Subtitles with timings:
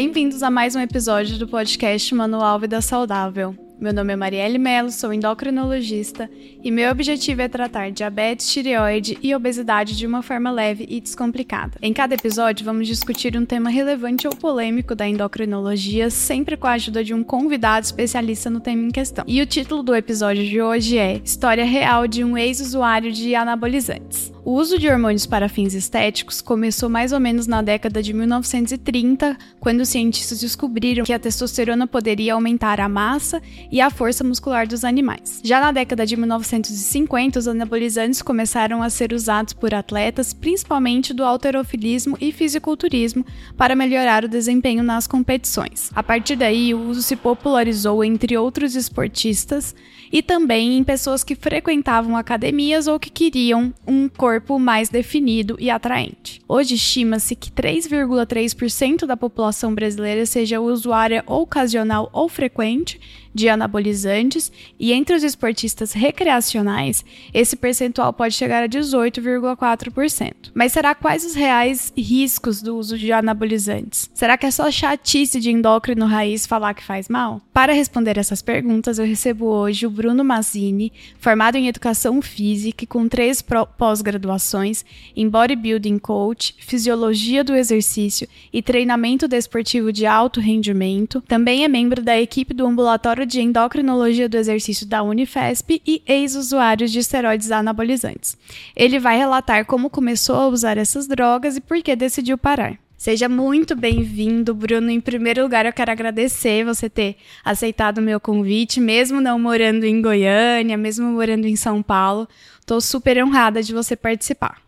[0.00, 3.52] Bem-vindos a mais um episódio do podcast Manual Vida Saudável.
[3.80, 6.30] Meu nome é Marielle Mello, sou endocrinologista
[6.62, 11.78] e meu objetivo é tratar diabetes, tireoide e obesidade de uma forma leve e descomplicada.
[11.82, 16.74] Em cada episódio, vamos discutir um tema relevante ou polêmico da endocrinologia, sempre com a
[16.74, 19.24] ajuda de um convidado especialista no tema em questão.
[19.26, 24.32] E o título do episódio de hoje é História Real de um Ex-Usuário de Anabolizantes.
[24.48, 29.36] O uso de hormônios para fins estéticos começou mais ou menos na década de 1930,
[29.60, 34.66] quando os cientistas descobriram que a testosterona poderia aumentar a massa e a força muscular
[34.66, 35.42] dos animais.
[35.44, 41.24] Já na década de 1950, os anabolizantes começaram a ser usados por atletas, principalmente do
[41.24, 45.90] alterofilismo e fisiculturismo, para melhorar o desempenho nas competições.
[45.94, 49.74] A partir daí, o uso se popularizou entre outros esportistas
[50.12, 55.70] e também em pessoas que frequentavam academias ou que queriam um corpo mais definido e
[55.70, 56.40] atraente.
[56.48, 63.00] Hoje estima-se que 3,3% da população brasileira seja usuária ocasional ou frequente
[63.38, 70.50] de anabolizantes e entre os esportistas recreacionais, esse percentual pode chegar a 18,4%.
[70.52, 74.10] Mas será quais os reais riscos do uso de anabolizantes?
[74.12, 77.40] Será que é só chatice de endócrino raiz falar que faz mal?
[77.52, 82.86] Para responder essas perguntas, eu recebo hoje o Bruno Mazzini, formado em Educação Física e
[82.86, 83.40] com três
[83.76, 91.22] pós-graduações em Bodybuilding Coach, Fisiologia do Exercício e Treinamento Desportivo de Alto Rendimento.
[91.28, 96.88] Também é membro da equipe do Ambulatório de Endocrinologia do Exercício da Unifesp e ex-usuário
[96.88, 98.36] de esteroides anabolizantes.
[98.74, 102.76] Ele vai relatar como começou a usar essas drogas e por que decidiu parar.
[102.96, 104.90] Seja muito bem-vindo, Bruno.
[104.90, 109.84] Em primeiro lugar, eu quero agradecer você ter aceitado o meu convite, mesmo não morando
[109.84, 112.26] em Goiânia, mesmo morando em São Paulo.
[112.58, 114.60] Estou super honrada de você participar.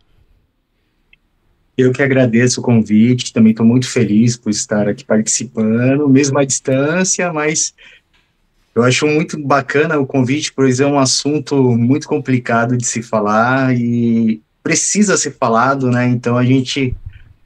[1.77, 6.45] Eu que agradeço o convite, também estou muito feliz por estar aqui participando, mesmo à
[6.45, 7.73] distância, mas
[8.73, 13.75] eu acho muito bacana o convite, pois é um assunto muito complicado de se falar
[13.75, 16.07] e precisa ser falado, né?
[16.07, 16.95] Então a gente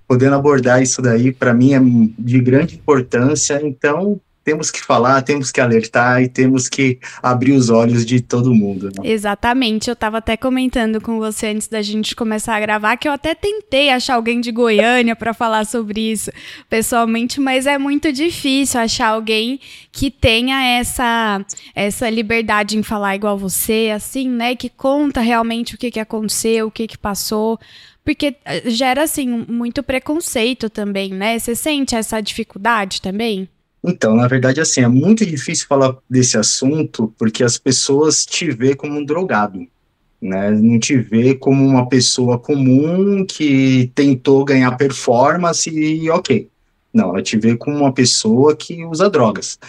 [0.08, 1.80] podendo abordar isso daí, para mim é
[2.20, 3.60] de grande importância.
[3.64, 8.54] Então, temos que falar, temos que alertar e temos que abrir os olhos de todo
[8.54, 8.92] mundo.
[8.96, 9.10] Né?
[9.10, 9.90] Exatamente.
[9.90, 13.34] Eu estava até comentando com você antes da gente começar a gravar que eu até
[13.34, 16.32] tentei achar alguém de Goiânia para falar sobre isso
[16.70, 19.60] pessoalmente, mas é muito difícil achar alguém
[19.92, 25.78] que tenha essa essa liberdade em falar igual você, assim, né, que conta realmente o
[25.78, 27.60] que que aconteceu, o que que passou
[28.04, 31.40] porque eh, gera assim muito preconceito também, né?
[31.40, 33.50] Você sente essa dificuldade também?
[33.88, 38.76] Então, na verdade, assim, é muito difícil falar desse assunto porque as pessoas te vê
[38.76, 39.68] como um drogado,
[40.20, 40.50] né?
[40.50, 46.50] Não te vê como uma pessoa comum que tentou ganhar performance e ok.
[46.92, 49.60] Não, ela te vê como uma pessoa que usa drogas.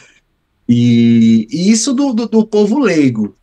[0.67, 3.37] E, e isso do, do, do, povo leigo.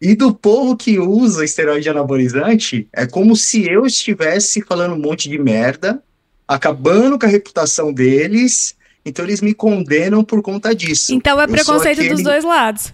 [0.00, 5.28] E do povo que usa esteroide anabolizante, é como se eu estivesse falando um monte
[5.28, 6.02] de merda,
[6.46, 8.77] acabando com a reputação deles
[9.08, 11.12] então eles me condenam por conta disso.
[11.12, 12.14] Então é preconceito aquele...
[12.14, 12.92] dos dois lados.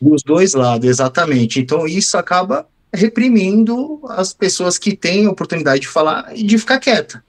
[0.00, 1.60] Dos dois lados, exatamente.
[1.60, 6.78] Então isso acaba reprimindo as pessoas que têm a oportunidade de falar e de ficar
[6.78, 7.22] quieta.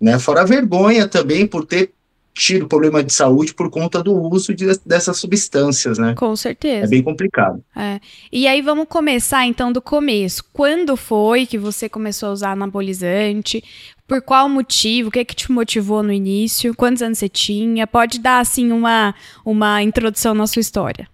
[0.00, 0.18] Né?
[0.18, 1.92] Fora a vergonha também por ter
[2.40, 6.14] tido problema de saúde por conta do uso de, dessas substâncias, né?
[6.14, 6.86] Com certeza.
[6.86, 7.62] É bem complicado.
[7.76, 8.00] É.
[8.32, 10.42] E aí vamos começar então do começo.
[10.50, 13.62] Quando foi que você começou a usar anabolizante?
[14.08, 15.10] Por qual motivo?
[15.10, 16.74] O que, é que te motivou no início?
[16.74, 17.86] Quantos anos você tinha?
[17.86, 19.14] Pode dar, assim, uma,
[19.44, 21.06] uma introdução na sua história.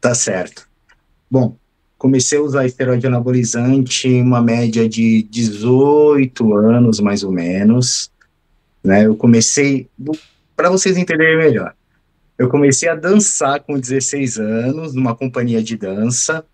[0.00, 0.68] Tá certo.
[1.28, 1.56] Bom,
[1.98, 8.11] comecei a usar esteroide anabolizante uma média de 18 anos, mais ou menos.
[8.82, 9.06] Né?
[9.06, 9.88] Eu comecei,
[10.56, 11.74] para vocês entenderem melhor,
[12.38, 16.44] eu comecei a dançar com 16 anos, numa companhia de dança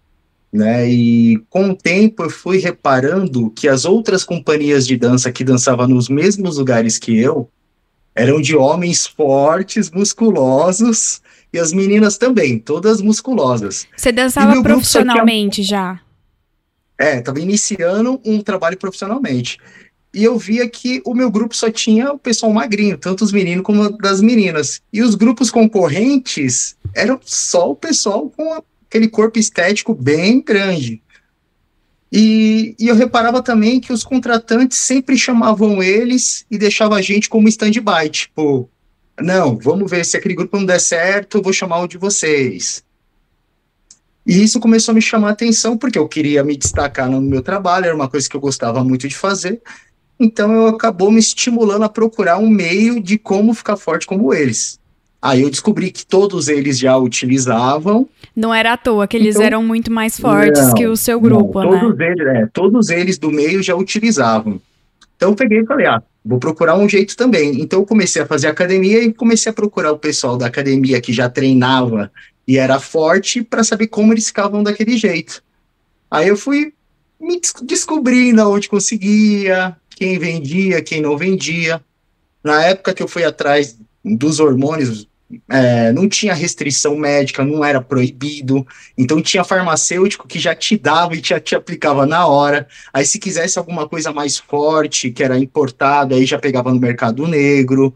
[0.53, 0.89] né?
[0.89, 5.87] E com o tempo eu fui reparando que as outras companhias de dança que dançavam
[5.87, 7.51] nos mesmos lugares que eu
[8.15, 11.23] eram de homens fortes, musculosos,
[11.53, 13.87] e as meninas também, todas musculosas.
[13.97, 16.01] Você dançava profissionalmente já?
[16.99, 19.59] É, estava iniciando um trabalho profissionalmente.
[20.13, 23.65] E eu via que o meu grupo só tinha o pessoal magrinho, tanto os meninos
[23.65, 24.81] como das meninas.
[24.93, 31.03] E os grupos concorrentes eram só o pessoal com aquele corpo estético bem grande.
[32.11, 37.29] E, e, eu reparava também que os contratantes sempre chamavam eles e deixavam a gente
[37.29, 38.69] como stand-by, tipo,
[39.21, 42.83] não, vamos ver se aquele grupo não der certo, vou chamar o de vocês.
[44.27, 47.43] E isso começou a me chamar a atenção, porque eu queria me destacar no meu
[47.43, 49.61] trabalho, era uma coisa que eu gostava muito de fazer.
[50.19, 54.79] Então eu acabou me estimulando a procurar um meio de como ficar forte como eles.
[55.21, 58.09] Aí eu descobri que todos eles já utilizavam.
[58.35, 61.21] Não era à toa que eles então, eram muito mais fortes não, que o seu
[61.21, 62.13] grupo, não, todos né?
[62.13, 64.61] Eles, é, todos eles do meio já utilizavam.
[65.17, 67.61] Então eu peguei e falei, ah, vou procurar um jeito também.
[67.61, 71.13] Então eu comecei a fazer academia e comecei a procurar o pessoal da academia que
[71.13, 72.13] já treinava
[72.47, 75.43] e era forte para saber como eles ficavam daquele jeito.
[76.09, 76.73] Aí eu fui
[77.21, 81.83] me descobrindo onde conseguia, quem vendia, quem não vendia.
[82.43, 85.09] Na época que eu fui atrás dos hormônios,
[85.51, 88.65] é, não tinha restrição médica, não era proibido,
[88.97, 92.69] então tinha farmacêutico que já te dava e te, te aplicava na hora.
[92.93, 97.27] Aí, se quisesse alguma coisa mais forte, que era importado, aí já pegava no mercado
[97.27, 97.93] negro.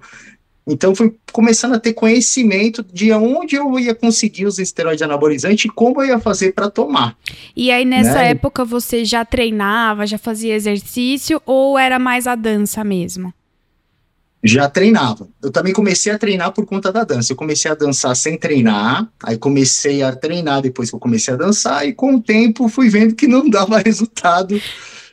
[0.67, 5.69] Então, fui começando a ter conhecimento de onde eu ia conseguir os esteroides anabolizantes e
[5.69, 7.17] como eu ia fazer para tomar.
[7.57, 8.31] E aí, nessa né?
[8.31, 13.33] época, você já treinava, já fazia exercício ou era mais a dança mesmo?
[14.45, 15.29] já treinava.
[15.41, 17.33] Eu também comecei a treinar por conta da dança.
[17.33, 21.37] Eu comecei a dançar sem treinar, aí comecei a treinar depois que eu comecei a
[21.37, 24.61] dançar, e com o tempo fui vendo que não dava resultado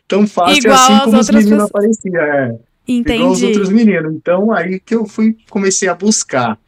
[0.07, 2.23] tão fácil Igual assim como os meninos apareciam.
[2.23, 2.55] É.
[2.91, 3.19] Entendi.
[3.19, 4.15] Igual os outros meninos.
[4.15, 6.59] Então aí que eu fui, comecei a buscar.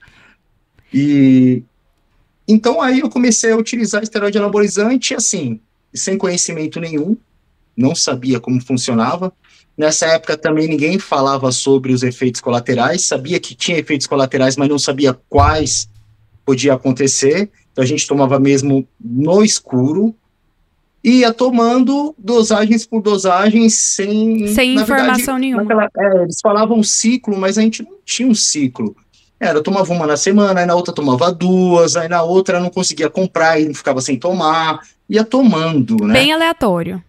[0.94, 1.63] E
[2.47, 5.59] então aí eu comecei a utilizar esteroide anabolizante, assim,
[5.91, 7.18] sem conhecimento nenhum,
[7.75, 9.33] não sabia como funcionava.
[9.75, 14.69] Nessa época também ninguém falava sobre os efeitos colaterais, sabia que tinha efeitos colaterais, mas
[14.69, 15.89] não sabia quais
[16.45, 17.50] podia acontecer.
[17.71, 20.15] Então a gente tomava mesmo no escuro
[21.03, 25.63] ia tomando dosagens por dosagens sem sem informação verdade, nenhuma.
[25.63, 28.95] Naquela, é, eles falavam ciclo, mas a gente não tinha um ciclo.
[29.39, 32.69] Era, eu tomava uma na semana, aí na outra tomava duas, aí na outra não
[32.69, 36.13] conseguia comprar e ficava sem tomar, ia tomando, né?
[36.13, 37.03] Bem aleatório.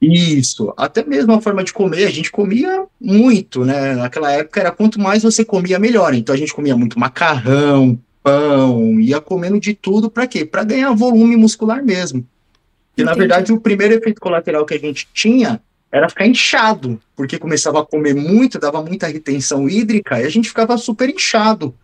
[0.00, 3.94] Isso, até mesmo a forma de comer, a gente comia muito, né?
[3.96, 6.14] Naquela época era quanto mais você comia, melhor.
[6.14, 10.44] Então a gente comia muito macarrão, pão, ia comendo de tudo para quê?
[10.44, 12.24] Para ganhar volume muscular mesmo.
[12.98, 15.60] E na verdade o primeiro efeito colateral que a gente tinha
[15.90, 20.48] era ficar inchado, porque começava a comer muito, dava muita retenção hídrica e a gente
[20.48, 21.74] ficava super inchado.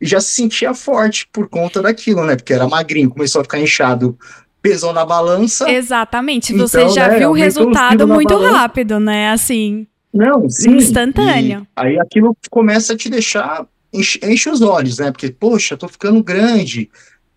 [0.00, 2.36] E já se sentia forte por conta daquilo, né?
[2.36, 4.18] Porque era magrinho, começou a ficar inchado
[4.62, 5.70] pesou na balança.
[5.70, 6.52] Exatamente.
[6.54, 9.30] Você então, já né, viu o resultado muito rápido, né?
[9.30, 9.86] Assim.
[10.12, 10.76] Não, sim.
[10.76, 11.66] Instantâneo.
[11.74, 13.66] Aí aquilo começa a te deixar.
[13.92, 15.10] Enche, enche os olhos, né?
[15.10, 16.90] Porque, poxa, tô ficando grande.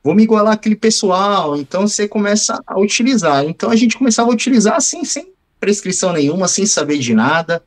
[0.04, 1.56] Vou me igualar aquele pessoal.
[1.56, 3.46] Então você começa a utilizar.
[3.46, 7.64] Então a gente começava a utilizar assim, sem prescrição nenhuma, sem saber de nada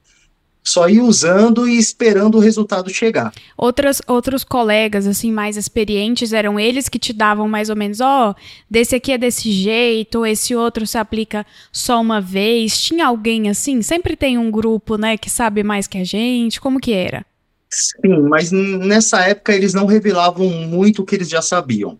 [0.66, 3.32] só ir usando e esperando o resultado chegar.
[3.56, 8.30] Outras, outros colegas, assim, mais experientes, eram eles que te davam mais ou menos, ó,
[8.30, 8.34] oh,
[8.68, 12.80] desse aqui é desse jeito, esse outro se aplica só uma vez.
[12.80, 13.80] Tinha alguém assim?
[13.80, 16.60] Sempre tem um grupo, né, que sabe mais que a gente.
[16.60, 17.24] Como que era?
[17.70, 21.98] Sim, mas nessa época eles não revelavam muito o que eles já sabiam.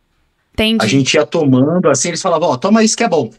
[0.56, 0.84] Entendi.
[0.84, 3.30] A gente ia tomando, assim, eles falavam, ó, oh, toma isso que é bom.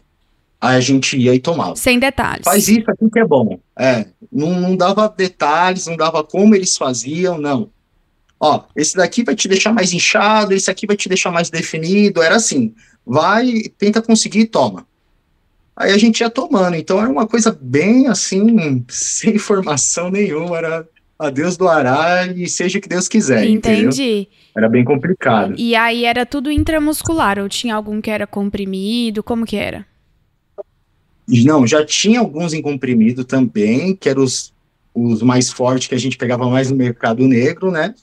[0.60, 1.74] Aí a gente ia e tomava.
[1.74, 2.44] Sem detalhes.
[2.44, 3.58] Faz isso aqui que é bom.
[3.76, 7.70] É, não, não dava detalhes, não dava como eles faziam, não.
[8.40, 12.22] Ó, esse daqui vai te deixar mais inchado, esse aqui vai te deixar mais definido.
[12.22, 12.72] Era assim,
[13.04, 14.86] vai, tenta conseguir e toma.
[15.76, 16.76] Aí a gente ia tomando.
[16.76, 20.58] Então era uma coisa bem assim, sem informação nenhuma.
[20.58, 23.44] Era a Deus doará e seja o que Deus quiser.
[23.44, 23.80] Entendi.
[23.80, 24.26] Entendeu?
[24.56, 25.54] Era bem complicado.
[25.58, 29.22] E aí era tudo intramuscular, ou tinha algum que era comprimido?
[29.22, 29.84] Como que era?
[31.26, 34.52] Não, já tinha alguns em comprimido também, que eram os,
[34.94, 37.94] os mais fortes que a gente pegava mais no mercado negro, né?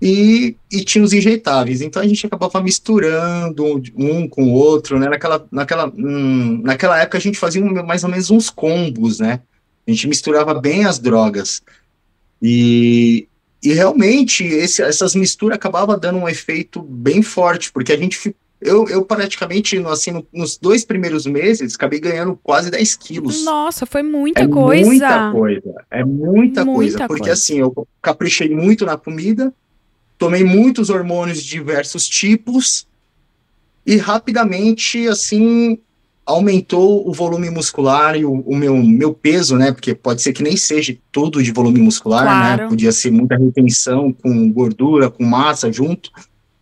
[0.00, 1.80] E, e tinha os injetáveis.
[1.80, 5.08] Então a gente acabava misturando um com o outro, né?
[5.08, 9.40] Naquela, naquela, hum, naquela época a gente fazia mais ou menos uns combos, né?
[9.86, 11.62] A gente misturava bem as drogas.
[12.42, 13.28] E,
[13.62, 18.88] e realmente esse, essas misturas acabavam dando um efeito bem forte, porque a gente eu,
[18.88, 23.44] eu praticamente, assim, no, nos dois primeiros meses, acabei ganhando quase 10 quilos.
[23.44, 24.86] Nossa, foi muita é coisa.
[24.86, 25.84] Muita coisa.
[25.90, 26.98] É muita, muita coisa.
[27.06, 27.32] Porque, coisa.
[27.34, 29.52] assim, eu caprichei muito na comida,
[30.16, 32.86] tomei muitos hormônios de diversos tipos,
[33.84, 35.78] e rapidamente, assim,
[36.26, 39.70] aumentou o volume muscular e o, o, meu, meu peso, né?
[39.70, 42.62] Porque pode ser que nem seja tudo de volume muscular, né, claro.
[42.62, 42.68] né?
[42.68, 46.10] Podia ser muita retenção com gordura, com massa junto.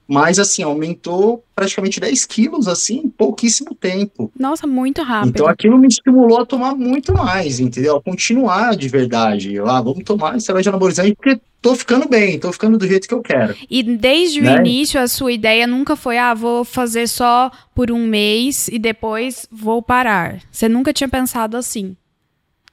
[0.06, 4.30] Mas, assim, aumentou praticamente 10 quilos, assim, em pouquíssimo tempo.
[4.38, 5.30] Nossa, muito rápido.
[5.30, 7.96] Então, aquilo me estimulou a tomar muito mais, entendeu?
[7.96, 9.58] A continuar de verdade.
[9.58, 13.14] Lá, ah, vamos tomar esteroide anabolizante porque tô ficando bem, tô ficando do jeito que
[13.14, 13.56] eu quero.
[13.70, 14.54] E desde né?
[14.54, 18.78] o início, a sua ideia nunca foi, ah, vou fazer só por um mês e
[18.78, 20.40] depois vou parar.
[20.50, 21.96] Você nunca tinha pensado assim?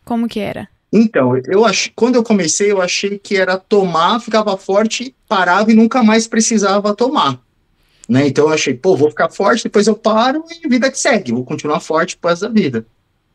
[0.03, 0.67] Como que era?
[0.91, 1.89] Então, eu ach...
[1.95, 6.93] quando eu comecei, eu achei que era tomar, ficava forte, parava e nunca mais precisava
[6.93, 7.39] tomar.
[8.09, 8.27] Né?
[8.27, 11.45] Então eu achei, pô, vou ficar forte, depois eu paro e vida que segue, vou
[11.45, 12.85] continuar forte por da vida.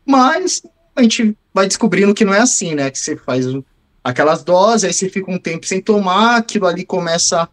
[0.05, 0.61] Mas
[0.95, 2.91] a gente vai descobrindo que não é assim, né?
[2.91, 3.45] Que você faz
[4.03, 7.49] aquelas doses, aí você fica um tempo sem tomar, aquilo ali começa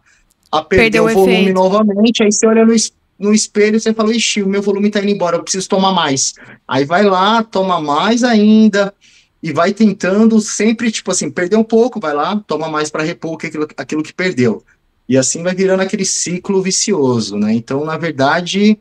[0.51, 1.53] a perder o, o volume efeito.
[1.53, 2.75] novamente, aí você olha no,
[3.17, 5.91] no espelho e você fala, ixi, o meu volume tá indo embora, eu preciso tomar
[5.91, 6.33] mais.
[6.67, 8.93] Aí vai lá, toma mais ainda,
[9.45, 13.35] e vai tentando sempre, tipo assim, perder um pouco, vai lá, toma mais para repor
[13.35, 14.65] aquilo, aquilo que perdeu.
[15.07, 17.53] E assim vai virando aquele ciclo vicioso, né?
[17.53, 18.75] Então, na verdade,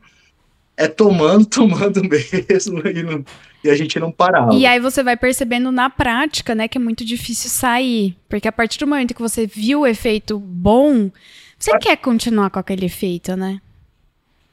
[0.74, 3.22] é tomando, tomando mesmo, e, não,
[3.62, 4.54] e, a gente não parava.
[4.54, 8.16] E aí você vai percebendo na prática, né, que é muito difícil sair.
[8.26, 11.10] Porque a partir do momento que você viu o efeito bom,
[11.58, 11.78] você ah.
[11.78, 13.60] quer continuar com aquele efeito, né?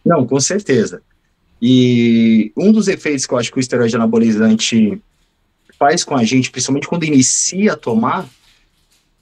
[0.05, 1.01] Não, com certeza.
[1.61, 5.01] E um dos efeitos que eu acho que o esteroide anabolizante
[5.81, 8.29] faz com a gente, principalmente quando inicia a tomar,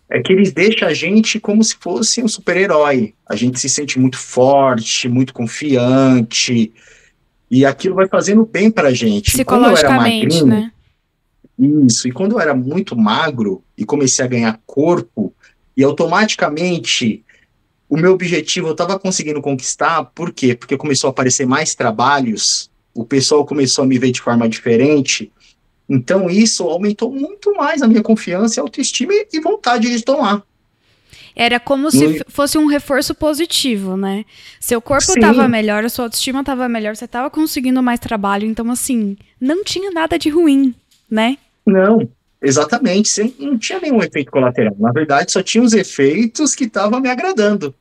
[0.09, 3.13] é que eles deixam a gente como se fosse um super-herói.
[3.25, 6.73] A gente se sente muito forte, muito confiante,
[7.49, 9.31] e aquilo vai fazendo bem pra gente.
[9.31, 10.69] Psicologicamente, né?
[11.57, 15.33] Isso, e quando eu era muito magro e comecei a ganhar corpo,
[15.77, 17.23] e automaticamente
[17.87, 20.55] o meu objetivo eu estava conseguindo conquistar, por quê?
[20.55, 25.31] Porque começou a aparecer mais trabalhos, o pessoal começou a me ver de forma diferente,
[25.89, 30.43] então isso aumentou muito mais a minha confiança, autoestima e vontade de tomar.
[31.35, 34.25] Era como se fosse um reforço positivo, né?
[34.59, 38.69] Seu corpo estava melhor, a sua autoestima estava melhor, você estava conseguindo mais trabalho, então
[38.69, 40.75] assim, não tinha nada de ruim,
[41.09, 41.37] né?
[41.65, 42.09] Não,
[42.41, 44.75] exatamente, não tinha nenhum efeito colateral.
[44.77, 47.73] Na verdade, só tinha os efeitos que estavam me agradando.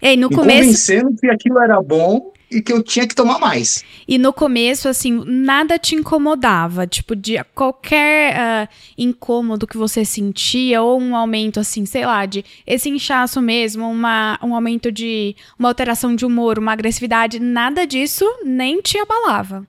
[0.00, 0.60] E aí, no me começo.
[0.60, 3.84] Convencendo que aquilo era bom e que eu tinha que tomar mais.
[4.06, 6.86] E no começo, assim, nada te incomodava?
[6.86, 12.44] Tipo, de qualquer uh, incômodo que você sentia, ou um aumento, assim, sei lá, de
[12.66, 15.36] esse inchaço mesmo, uma, um aumento de.
[15.58, 19.66] uma alteração de humor, uma agressividade, nada disso nem te abalava.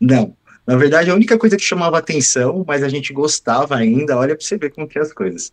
[0.00, 0.34] Não.
[0.66, 4.44] Na verdade, a única coisa que chamava atenção, mas a gente gostava ainda, olha pra
[4.44, 5.50] você ver como que é as coisas.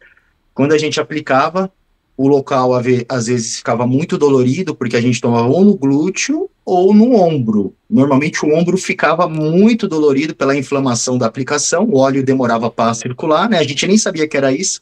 [0.54, 1.72] Quando a gente aplicava,
[2.18, 2.72] o local
[3.08, 7.76] às vezes ficava muito dolorido, porque a gente tomava ou no glúteo ou no ombro.
[7.88, 13.48] Normalmente o ombro ficava muito dolorido pela inflamação da aplicação, o óleo demorava para circular,
[13.48, 13.60] né?
[13.60, 14.82] A gente nem sabia que era isso,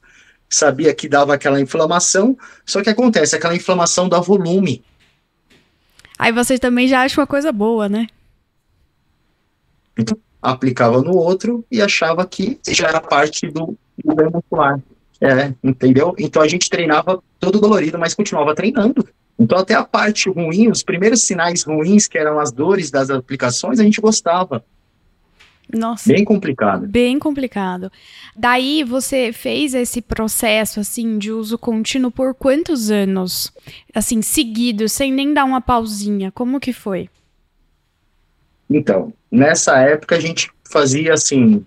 [0.50, 4.82] sabia que dava aquela inflamação, só que acontece, aquela inflamação dá volume.
[6.18, 8.08] Aí você também já acha uma coisa boa, né?
[9.98, 14.80] Então, aplicava no outro e achava que já era parte do, do muscular.
[15.22, 16.14] É, entendeu?
[16.20, 19.08] Então a gente treinava todo dolorido, mas continuava treinando.
[19.38, 23.80] Então até a parte ruim, os primeiros sinais ruins, que eram as dores das aplicações,
[23.80, 24.64] a gente gostava.
[25.74, 26.12] Nossa.
[26.12, 26.88] Bem complicado.
[26.88, 27.92] Bem complicado.
[28.36, 33.52] Daí você fez esse processo assim de uso contínuo por quantos anos?
[33.94, 36.32] Assim, seguido, sem nem dar uma pausinha.
[36.32, 37.10] Como que foi?
[38.70, 41.66] Então, nessa época a gente fazia assim,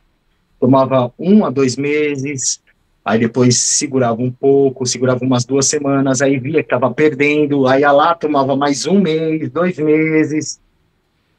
[0.60, 2.60] tomava um a dois meses,
[3.08, 7.80] aí depois segurava um pouco, segurava umas duas semanas, aí via que estava perdendo, aí
[7.80, 10.60] ia lá, tomava mais um mês, dois meses,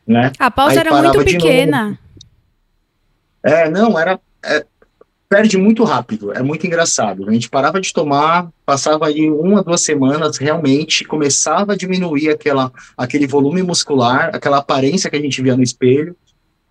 [0.06, 0.32] né?
[0.40, 2.00] A pausa aí era muito pequena.
[3.44, 4.20] É, não, era...
[4.44, 4.66] É,
[5.30, 7.30] perde muito rápido, é muito engraçado.
[7.30, 12.72] A gente parava de tomar, passava aí uma, duas semanas, realmente começava a diminuir aquela,
[12.98, 16.16] aquele volume muscular, aquela aparência que a gente via no espelho,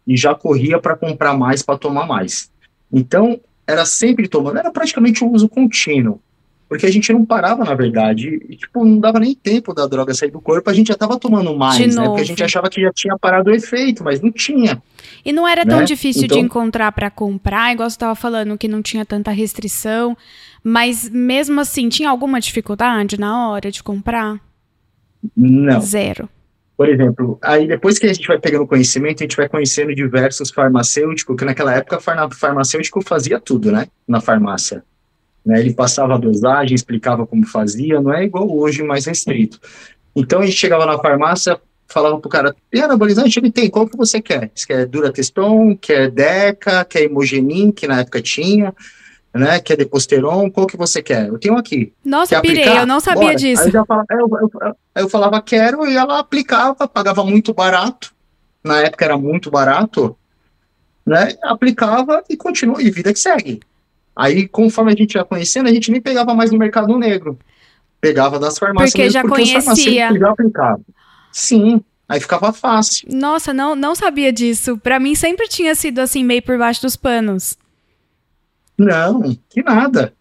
[0.05, 2.51] e já corria para comprar mais, para tomar mais.
[2.93, 3.39] Então,
[3.69, 6.21] era sempre tomando, era praticamente um uso contínuo.
[6.67, 10.13] Porque a gente não parava, na verdade, e, tipo, não dava nem tempo da droga
[10.13, 12.05] sair do corpo, a gente já estava tomando mais, né?
[12.05, 14.83] Porque a gente achava que já tinha parado o efeito, mas não tinha.
[15.25, 15.85] E não era tão né?
[15.85, 16.37] difícil então...
[16.37, 20.15] de encontrar para comprar, igual você estava falando, que não tinha tanta restrição,
[20.63, 24.39] mas mesmo assim, tinha alguma dificuldade na hora de comprar?
[25.35, 25.81] Não.
[25.81, 26.29] Zero.
[26.79, 30.53] Por exemplo, aí depois que a gente vai pegando conhecimento, a gente vai conhecendo diversos
[30.53, 34.85] farmacêuticos, que naquela época o farmacêutico fazia tudo, né, na farmácia.
[35.45, 39.59] Né, ele passava a dosagem, explicava como fazia, não é igual hoje, mais restrito.
[40.15, 43.41] Então a gente chegava na farmácia, falava pro cara, tem anabolizante?
[43.41, 44.49] Ele tem, qual que você quer?
[44.55, 48.73] Você quer Durateston, quer Deca, quer Imogenin, que na época tinha,
[49.33, 49.61] né?
[49.61, 51.29] Que é Deposteron, qual que você quer?
[51.29, 51.93] Eu tenho aqui.
[52.05, 52.81] Nossa, quer pirei, aplicar?
[52.81, 53.35] eu não sabia Bora.
[53.35, 53.63] disso.
[53.63, 58.15] Aí eu, falava, eu, eu, eu, falava, quero, e ela aplicava, pagava muito barato.
[58.63, 60.17] Na época era muito barato,
[61.07, 61.31] né?
[61.43, 63.61] Aplicava e continua, e vida que segue.
[64.17, 67.39] Aí, conforme a gente ia conhecendo, a gente nem pegava mais no mercado negro.
[68.01, 70.19] Pegava das farmácias porque mesmo, já porque conhecia.
[70.19, 70.81] já aplicava.
[71.31, 73.07] Sim, Aí ficava fácil.
[73.13, 74.79] Nossa, não, não sabia disso.
[74.79, 77.57] Pra mim sempre tinha sido assim, meio por baixo dos panos.
[78.79, 80.13] Não, que nada.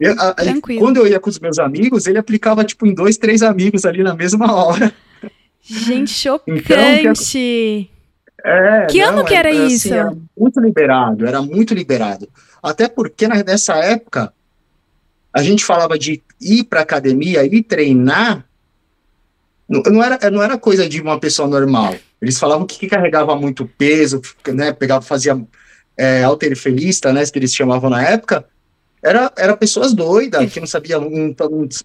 [0.00, 0.34] Eu, a.
[0.78, 4.02] Quando eu ia com os meus amigos, ele aplicava tipo em dois, três amigos ali
[4.02, 4.92] na mesma hora.
[5.62, 6.12] Gente,
[6.48, 7.88] Então, chocante.
[8.44, 9.94] É, Que ano que era assim, isso?
[9.94, 12.28] Era muito liberado, era muito liberado.
[12.60, 14.32] Até porque na- nessa época
[15.32, 18.44] a gente falava de ir para academia e treinar.
[19.68, 21.94] Não, não era, não era coisa de uma pessoa normal.
[22.20, 24.20] Eles falavam que, que carregava muito peso,
[24.52, 24.72] né?
[24.72, 25.40] Pegava, fazia
[25.96, 27.24] é, alterifilista, né?
[27.26, 28.44] Que eles chamavam na época.
[29.02, 31.34] Era, era pessoas doidas, que não sabia, não,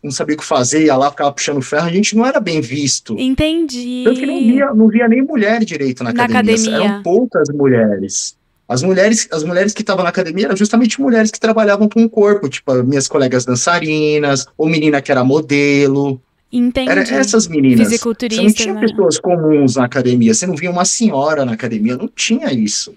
[0.04, 1.88] não, sabia o que fazer, ia lá, ficava puxando ferro.
[1.88, 3.16] A gente não era bem visto.
[3.18, 4.04] Entendi.
[4.06, 6.54] Tanto que não via, não via nem mulher direito na Na academia.
[6.54, 6.86] academia.
[6.86, 8.38] Eram poucas mulheres.
[8.70, 12.10] As mulheres, as mulheres que estavam na academia eram justamente mulheres que trabalhavam com o
[12.10, 16.22] corpo, tipo as minhas colegas dançarinas, ou menina que era modelo.
[16.52, 16.90] Entendi.
[16.90, 17.78] Era essas meninas.
[17.78, 18.82] Você não Fisiculturista, tinha né?
[18.82, 20.34] pessoas comuns na academia.
[20.34, 21.98] Você não via uma senhora na academia.
[21.98, 22.94] Não tinha isso.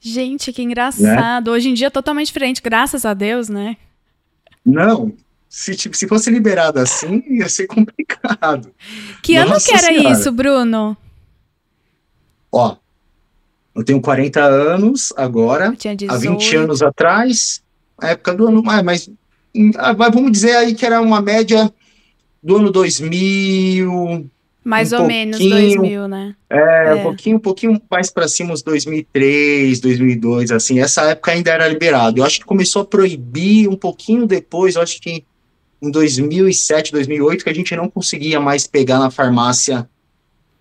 [0.00, 0.66] Gente, que Né?
[0.70, 1.50] engraçado.
[1.50, 3.76] Hoje em dia é totalmente diferente, graças a Deus, né?
[4.64, 5.12] Não.
[5.48, 8.72] Se, tipo, se fosse liberado assim, ia ser complicado.
[9.22, 10.10] Que ano Nossa que era Senhora.
[10.10, 10.96] isso, Bruno?
[12.52, 12.76] Ó,
[13.74, 15.66] eu tenho 40 anos agora.
[15.66, 16.14] Eu tinha 18.
[16.14, 17.62] há 20 anos atrás,
[17.98, 19.08] a época do ano, ah, mas,
[19.54, 21.72] hum, ah, mas vamos dizer aí que era uma média
[22.42, 24.30] do ano 2000,
[24.68, 25.76] Mais um ou menos pouquinho.
[25.78, 26.34] 2000, né?
[26.50, 26.94] é, É.
[26.94, 31.66] um pouquinho, um pouquinho mais para cima, uns 2003, 2002, assim, essa época ainda era
[31.66, 32.20] liberado.
[32.20, 35.24] Eu acho que começou a proibir um pouquinho depois, eu acho que
[35.80, 39.88] em 2007, 2008, que a gente não conseguia mais pegar na farmácia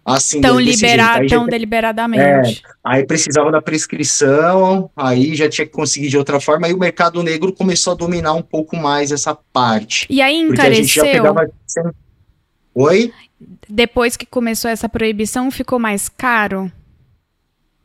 [0.05, 0.91] assim, Tão, desse jeito.
[0.91, 1.15] libera...
[1.15, 2.63] Aí já tão deliberadamente.
[2.81, 7.21] Aí precisava da prescrição, aí já tinha que conseguir de outra forma, aí o mercado
[7.21, 10.07] negro começou a dominar um pouco mais essa parte.
[10.09, 11.33] E aí Porque a gente já encareceu?
[11.33, 11.51] pegava.
[12.79, 13.12] Oi?
[13.67, 16.72] Depois que começou essa proibição, ficou mais caro?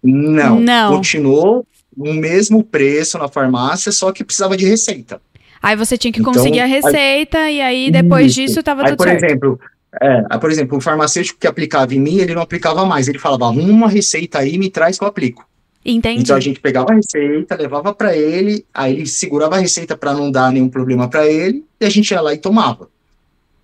[0.03, 0.61] Não.
[0.61, 0.97] Não.
[0.97, 5.21] Continuou o mesmo preço na farmácia, só que precisava de receita.
[5.63, 8.41] Aí você tinha que Então, conseguir a aí- receita e aí depois Isso.
[8.41, 9.25] disso tava Aí, tudo por certo.
[9.25, 9.61] exemplo,
[10.03, 13.09] é, aí, por exemplo, o farmacêutico que aplicava em mim, ele não aplicava mais.
[13.09, 15.47] Ele falava, arruma uma receita aí, me traz que eu aplico.
[15.85, 16.23] Entendi.
[16.23, 20.13] Então a gente pegava a receita, levava para ele, aí ele segurava a receita para
[20.15, 22.89] não dar nenhum problema para ele, e a gente ia lá e tomava.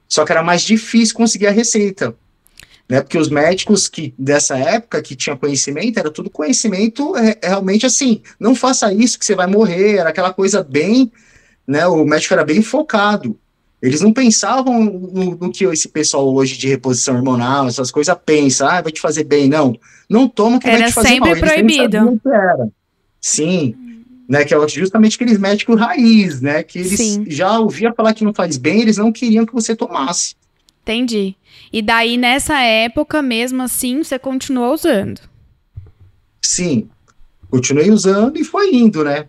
[0.08, 2.14] Só que era mais difícil conseguir a receita,
[2.88, 3.02] né?
[3.02, 7.84] Porque os médicos que dessa época que tinham conhecimento, era tudo conhecimento é, é realmente
[7.84, 11.12] assim, não faça isso que você vai morrer, era aquela coisa bem,
[11.66, 11.86] né?
[11.86, 13.38] O médico era bem focado.
[13.80, 18.66] Eles não pensavam no, no que esse pessoal hoje de reposição hormonal, essas coisas pensa,
[18.66, 19.78] ah, vai te fazer bem, não.
[20.08, 21.38] Não toma que vai Era te fazer sempre mal.
[21.38, 22.20] Eles nem proibido.
[22.26, 22.68] era.
[23.20, 23.76] Sim,
[24.28, 27.24] né, que é justamente aqueles médicos raiz, né, que eles Sim.
[27.26, 30.36] já ouviam falar que não faz bem, eles não queriam que você tomasse.
[30.82, 31.34] Entendi.
[31.72, 35.20] E daí, nessa época, mesmo assim, você continuou usando.
[36.42, 36.88] Sim,
[37.50, 39.26] continuei usando e foi indo, né.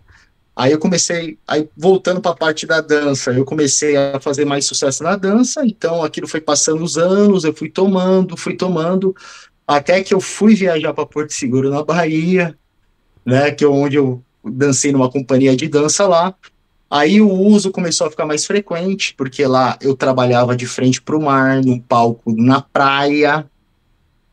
[0.54, 4.66] Aí eu comecei, aí voltando para a parte da dança, eu comecei a fazer mais
[4.66, 9.16] sucesso na dança, então aquilo foi passando os anos, eu fui tomando, fui tomando,
[9.66, 12.54] até que eu fui viajar para Porto Seguro, na Bahia,
[13.24, 16.34] né, que é onde eu dancei numa companhia de dança lá.
[16.90, 21.16] Aí o uso começou a ficar mais frequente, porque lá eu trabalhava de frente para
[21.16, 23.46] o mar, num palco na praia,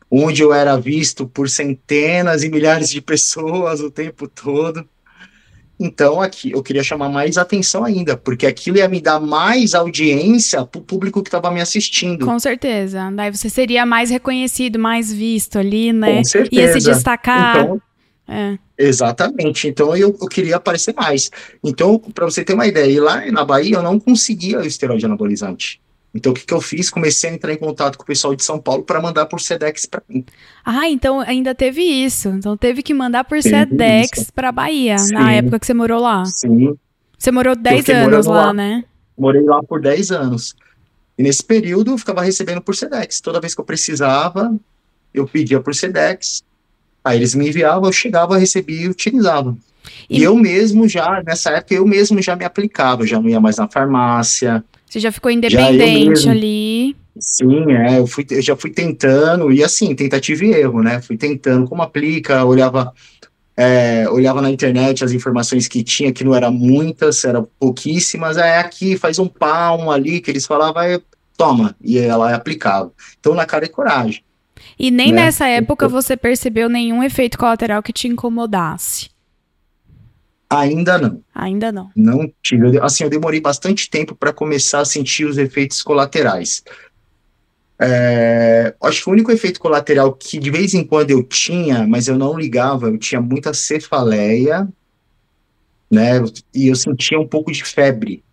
[0.09, 4.87] onde eu era visto por centenas e milhares de pessoas o tempo todo.
[5.79, 10.65] Então, aqui eu queria chamar mais atenção ainda, porque aquilo ia me dar mais audiência
[10.65, 12.25] para o público que estava me assistindo.
[12.25, 13.11] Com certeza.
[13.13, 16.17] Daí você seria mais reconhecido, mais visto ali, né?
[16.17, 16.61] Com certeza.
[16.61, 17.63] Ia se destacar.
[17.63, 17.81] Então,
[18.27, 18.57] É.
[18.77, 19.67] Exatamente.
[19.67, 21.31] Então eu, eu queria aparecer mais.
[21.63, 25.81] Então, para você ter uma ideia, lá na Bahia eu não conseguia o esteroide anabolizante.
[26.13, 26.89] Então o que, que eu fiz?
[26.89, 29.85] Comecei a entrar em contato com o pessoal de São Paulo para mandar por Sedex
[29.85, 30.23] para mim.
[30.65, 32.29] Ah, então ainda teve isso.
[32.29, 35.13] Então teve que mandar por Teve Sedex pra Bahia, Sim.
[35.13, 36.23] na época que você morou lá.
[36.25, 36.75] Sim,
[37.17, 38.53] Você morou 10 fiquei anos lá, lá.
[38.53, 38.83] né?
[39.17, 40.55] morei lá por 10 anos.
[41.17, 43.19] E nesse período eu ficava recebendo por Sedex.
[43.21, 44.55] Toda vez que eu precisava,
[45.13, 46.43] eu pedia por Sedex.
[47.07, 49.55] Aí eles me enviavam, eu chegava, recebia e utilizava.
[50.09, 53.39] E, E- eu mesmo já, nessa época, eu mesmo já me aplicava, já não ia
[53.39, 54.63] mais na farmácia.
[54.89, 56.31] Você já ficou independente mesmo.
[56.31, 56.95] ali.
[57.19, 61.01] Sim, é, eu, fui, eu já fui tentando, e assim, tentativa e erro, né?
[61.01, 62.93] Fui tentando como aplica, olhava,
[63.55, 68.59] é, olhava na internet as informações que tinha, que não eram muitas, eram pouquíssimas, é
[68.59, 70.99] aqui, faz um palmo ali, que eles falavam, é,
[71.35, 72.91] toma, e ela aplicava.
[73.19, 74.23] Então, na cara e coragem.
[74.77, 75.25] E nem Né?
[75.25, 79.09] nessa época você percebeu nenhum efeito colateral que te incomodasse.
[80.49, 81.91] Ainda não, Ainda não.
[81.93, 86.63] não tive, assim, eu demorei bastante tempo para começar a sentir os efeitos colaterais.
[87.79, 92.07] É, acho que o único efeito colateral que de vez em quando eu tinha, mas
[92.07, 94.67] eu não ligava, eu tinha muita cefaleia,
[95.91, 96.13] né?
[96.55, 98.23] E eu sentia um pouco de febre,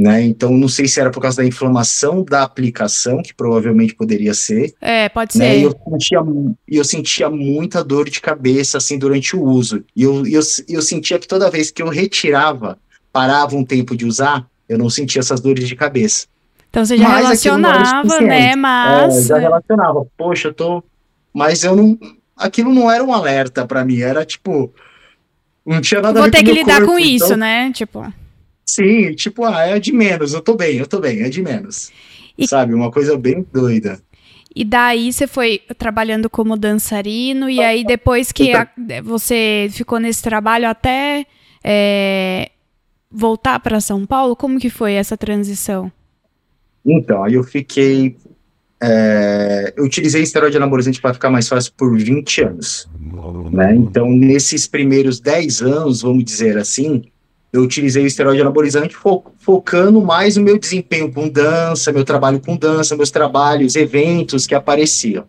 [0.00, 0.22] né?
[0.22, 4.72] Então não sei se era por causa da inflamação da aplicação, que provavelmente poderia ser.
[4.80, 5.52] É, pode né?
[5.52, 5.58] ser.
[5.58, 6.18] E eu sentia,
[6.66, 9.84] eu sentia muita dor de cabeça assim durante o uso.
[9.94, 12.78] E eu, eu, eu sentia que toda vez que eu retirava,
[13.12, 16.26] parava um tempo de usar, eu não sentia essas dores de cabeça.
[16.70, 18.56] Então você já Mas relacionava, né?
[18.56, 19.24] Mas.
[19.24, 20.06] É, já relacionava.
[20.16, 20.82] Poxa, eu tô.
[21.34, 21.98] Mas eu não.
[22.34, 24.72] Aquilo não era um alerta para mim, era tipo.
[25.66, 27.70] Não tinha nada Vou a ver ter com que lidar corpo, com isso, então- né?
[27.74, 28.10] Tipo.
[28.74, 31.90] Sim, tipo, ah, é de menos, eu tô bem, eu tô bem, é de menos.
[32.38, 34.00] E- Sabe, uma coisa bem doida.
[34.54, 39.98] E daí você foi trabalhando como dançarino, e aí depois que Então- a- você ficou
[39.98, 41.26] nesse trabalho até
[41.64, 42.50] é,
[43.10, 45.90] voltar para São Paulo, como que foi essa transição?
[46.86, 48.16] Então, aí eu fiquei.
[48.82, 52.88] é, eu utilizei esteroide anabolizante para ficar mais fácil por 20 anos.
[53.52, 53.74] né?
[53.76, 57.02] Então, nesses primeiros 10 anos, vamos dizer assim,
[57.52, 62.40] eu utilizei o esteroide anabolizante fo- focando mais no meu desempenho com dança, meu trabalho
[62.40, 65.26] com dança, meus trabalhos, eventos que apareciam,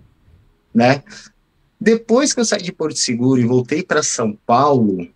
[0.74, 1.04] né?
[1.80, 5.08] Depois que eu saí de Porto Seguro e voltei para São Paulo,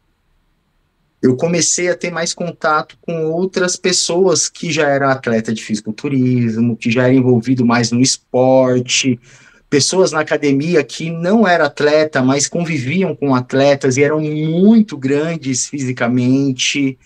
[1.21, 6.75] eu comecei a ter mais contato com outras pessoas que já eram atleta de fisiculturismo,
[6.75, 9.19] que já eram envolvido mais no esporte,
[9.69, 15.67] pessoas na academia que não eram atleta, mas conviviam com atletas e eram muito grandes
[15.67, 16.97] fisicamente.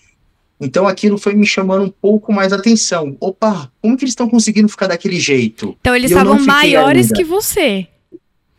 [0.61, 3.15] Então aquilo foi me chamando um pouco mais atenção.
[3.19, 5.75] Opa, como que eles estão conseguindo ficar daquele jeito?
[5.79, 7.15] Então eles não estavam maiores ainda.
[7.15, 7.87] que você,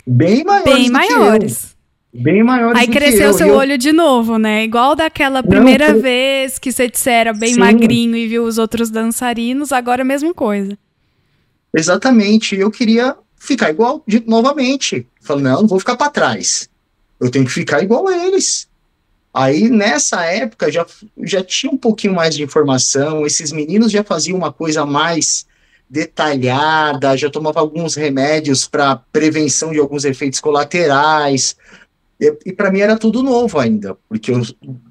[0.07, 1.77] Bem maiores bem maiores.
[2.13, 3.33] Bem maiores Aí cresceu eu.
[3.35, 4.65] seu eu- olho de novo, né?
[4.65, 7.61] Igual daquela primeira foi- vez que você disse era bem Sim.
[7.61, 10.77] magrinho e viu os outros dançarinos, agora a mesma coisa.
[11.73, 12.57] Exatamente.
[12.57, 15.09] Eu queria ficar igual de, novamente.
[15.21, 16.69] Falei, não, não vou ficar para trás.
[17.19, 18.69] Eu tenho que ficar igual a eles.
[19.33, 20.87] Aí, nessa época, já,
[21.23, 23.27] já tinha um pouquinho mais de informação.
[23.27, 25.47] Esses meninos já faziam uma coisa mais
[25.89, 31.57] detalhada, já tomavam alguns remédios para prevenção de alguns efeitos colaterais.
[32.21, 34.43] E, e para mim era tudo novo ainda, porque eu,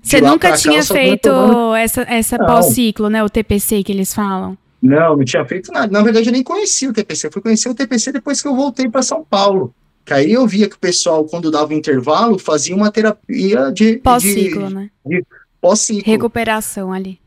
[0.02, 3.24] Você nunca cá, tinha vinha feito tomando essa, essa pós-ciclo, né?
[3.24, 4.58] O TPC que eles falam.
[4.82, 5.92] Não, não tinha feito nada.
[5.92, 7.28] Na verdade, eu nem conhecia o TPC.
[7.28, 9.74] Eu fui conhecer o TPC depois que eu voltei para São Paulo.
[10.06, 14.68] Que aí eu via que o pessoal, quando dava intervalo, fazia uma terapia de Pós-ciclo,
[14.68, 14.90] de- né?
[15.62, 16.10] pós-ciclo.
[16.12, 17.20] Recuperação ali.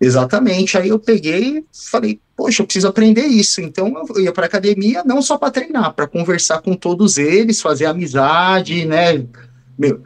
[0.00, 0.76] Exatamente.
[0.76, 3.60] Aí eu peguei e falei, poxa, eu preciso aprender isso.
[3.60, 7.86] Então eu ia para academia não só para treinar, para conversar com todos eles, fazer
[7.86, 9.24] amizade, né?
[9.78, 10.02] Meu,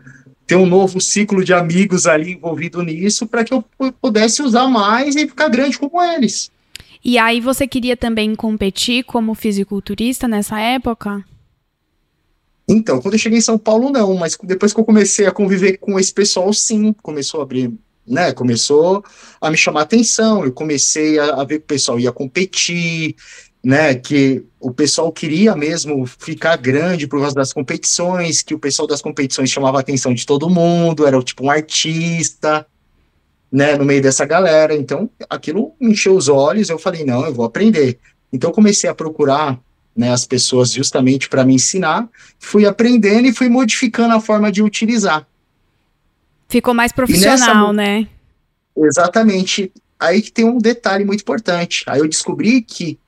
[0.48, 4.66] ter um novo ciclo de amigos ali envolvido nisso, para que eu pu- pudesse usar
[4.66, 6.50] mais e ficar grande como eles.
[7.04, 11.22] E aí você queria também competir como fisiculturista nessa época?
[12.66, 15.76] Então, quando eu cheguei em São Paulo, não, mas depois que eu comecei a conviver
[15.76, 17.70] com esse pessoal, sim, começou a abrir,
[18.08, 18.32] né?
[18.32, 19.04] Começou
[19.40, 20.44] a me chamar atenção.
[20.44, 23.14] Eu comecei a, a ver que o pessoal ia competir,
[23.62, 23.94] né?
[23.94, 29.02] Que o pessoal queria mesmo ficar grande por causa das competições, que o pessoal das
[29.02, 32.66] competições chamava a atenção de todo mundo, era tipo um artista,
[33.50, 33.76] né?
[33.76, 34.74] No meio dessa galera.
[34.74, 36.70] Então, aquilo me encheu os olhos.
[36.70, 37.98] Eu falei, não, eu vou aprender.
[38.32, 39.60] Então, comecei a procurar
[39.98, 44.62] né, as pessoas justamente para me ensinar, fui aprendendo e fui modificando a forma de
[44.62, 45.26] utilizar.
[46.48, 48.08] Ficou mais profissional, nessa- né?
[48.76, 49.72] Exatamente.
[49.98, 51.84] Aí que tem um detalhe muito importante.
[51.86, 52.98] Aí eu descobri que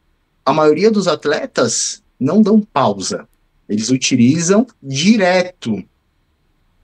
[0.45, 3.27] a maioria dos atletas não dão pausa.
[3.69, 5.83] Eles utilizam direto.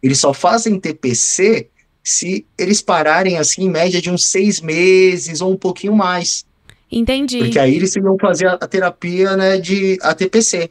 [0.03, 1.69] Eles só fazem TPC
[2.03, 6.47] se eles pararem assim em média de uns seis meses ou um pouquinho mais.
[6.91, 7.39] Entendi.
[7.39, 10.71] Porque aí eles iam fazer a, a terapia né, de ATPC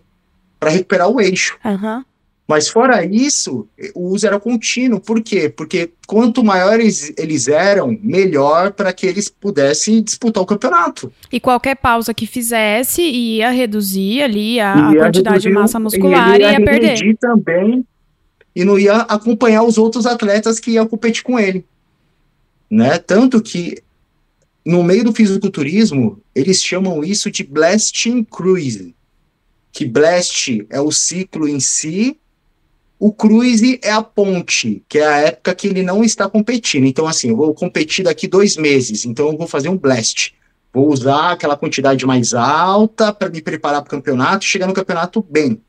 [0.57, 1.57] para recuperar o eixo.
[1.65, 2.05] Aham.
[2.47, 4.99] Mas fora isso, o uso era contínuo.
[4.99, 5.49] Por quê?
[5.49, 11.11] Porque quanto maiores eles eram, melhor para que eles pudessem disputar o campeonato.
[11.31, 15.81] E qualquer pausa que fizesse ia reduzir ali a, Ia quantidade de reduzir- massa e
[15.81, 16.81] muscular e ia perder.
[16.89, 17.83] regredir também
[18.55, 21.65] e não ia acompanhar os outros atletas que iam competir com ele.
[22.69, 22.99] Né?
[22.99, 23.81] Tanto que
[24.63, 28.93] no meio do fisiculturismo, eles chamam isso de blasting cruise.
[29.71, 32.17] Que blast é o ciclo em si,
[33.07, 36.85] o cruise é a ponte, que é a época que ele não está competindo.
[36.85, 40.33] Então, assim, eu vou competir daqui dois meses, então eu vou fazer um blast.
[40.73, 45.23] Vou usar aquela quantidade mais alta para me preparar para o campeonato chegar no campeonato
[45.29, 45.61] bem.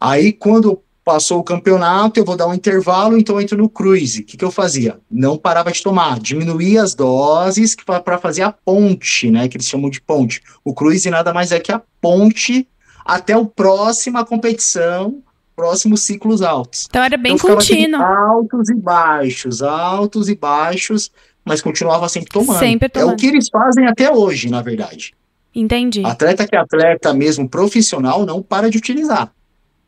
[0.00, 4.20] Aí, quando Passou o campeonato, eu vou dar um intervalo, então eu entro no cruise.
[4.20, 5.00] O que, que eu fazia?
[5.10, 9.48] Não parava de tomar, diminuía as doses para fazer a ponte, né?
[9.48, 10.42] Que eles chamam de ponte.
[10.62, 12.68] O cruise nada mais é que a ponte
[13.06, 15.22] até a próxima competição,
[15.58, 16.86] próximos ciclos altos.
[16.88, 18.00] Então era bem então, contínuo.
[18.00, 21.10] Altos e baixos, altos e baixos,
[21.44, 22.60] mas continuava sempre tomando.
[22.60, 23.10] Sempre tomando.
[23.10, 25.12] É o que eles fazem até hoje, na verdade.
[25.52, 26.04] Entendi.
[26.06, 29.32] Atleta que é atleta mesmo profissional não para de utilizar.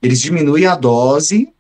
[0.03, 1.53] Eles diminuem a dose,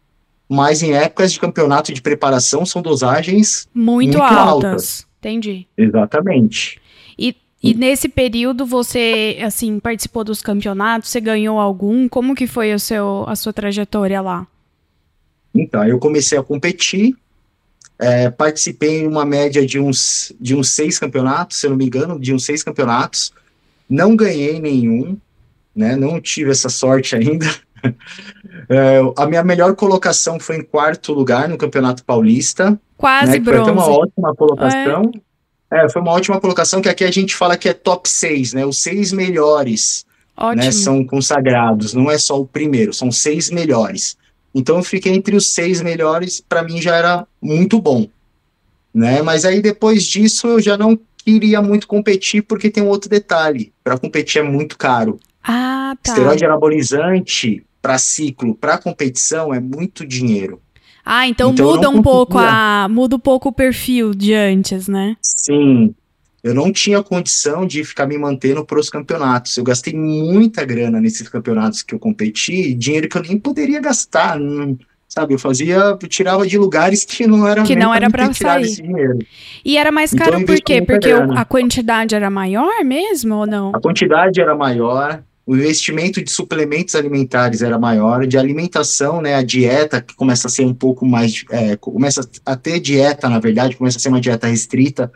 [0.48, 4.70] mas em épocas de campeonato de preparação são dosagens muito, muito altas.
[4.70, 5.06] altas.
[5.20, 5.68] Entendi.
[5.78, 6.80] Exatamente.
[7.16, 11.10] E, e nesse período você, assim, participou dos campeonatos?
[11.10, 12.08] Você ganhou algum?
[12.08, 14.46] Como que foi o seu, a sua trajetória lá?
[15.54, 17.14] Então, eu comecei a competir,
[17.98, 21.84] é, participei em uma média de uns, de uns seis campeonatos, se eu não me
[21.84, 23.30] engano, de uns seis campeonatos.
[23.88, 25.18] Não ganhei nenhum,
[25.76, 25.96] né?
[25.96, 27.46] Não tive essa sorte ainda.
[28.70, 32.80] É, a minha melhor colocação foi em quarto lugar no Campeonato Paulista.
[32.96, 33.64] Quase né, bronze.
[33.64, 35.12] Foi uma ótima colocação.
[35.14, 35.29] É.
[35.70, 35.88] é.
[35.88, 38.66] foi uma ótima colocação, que aqui a gente fala que é top 6, né?
[38.66, 40.04] Os seis melhores
[40.56, 44.16] né, são consagrados, não é só o primeiro, são seis melhores.
[44.54, 48.08] Então eu fiquei entre os seis melhores, para mim já era muito bom.
[48.92, 49.22] Né?
[49.22, 53.72] Mas aí depois disso eu já não queria muito competir, porque tem um outro detalhe:
[53.84, 55.20] para competir é muito caro.
[55.42, 56.12] Ah, tá.
[56.12, 60.60] Esteroide anabolizante para ciclo, para competição, é muito dinheiro.
[61.04, 65.16] Ah, então, então muda um pouco a muda um pouco o perfil de antes, né?
[65.20, 65.94] Sim.
[66.42, 69.56] Eu não tinha condição de ficar me mantendo para os campeonatos.
[69.56, 74.38] Eu gastei muita grana nesses campeonatos que eu competi, dinheiro que eu nem poderia gastar,
[74.38, 75.34] não, sabe?
[75.34, 78.62] Eu fazia, eu tirava de lugares que não era que não era para sair.
[78.62, 79.18] Esse dinheiro.
[79.62, 80.80] E era mais então, caro então, por quê?
[80.80, 81.40] Porque grana.
[81.40, 83.72] a quantidade era maior mesmo ou não?
[83.74, 89.42] A quantidade era maior, o investimento de suplementos alimentares era maior, de alimentação, né, a
[89.42, 93.76] dieta que começa a ser um pouco mais, é, começa a ter dieta, na verdade,
[93.76, 95.10] começa a ser uma dieta restrita,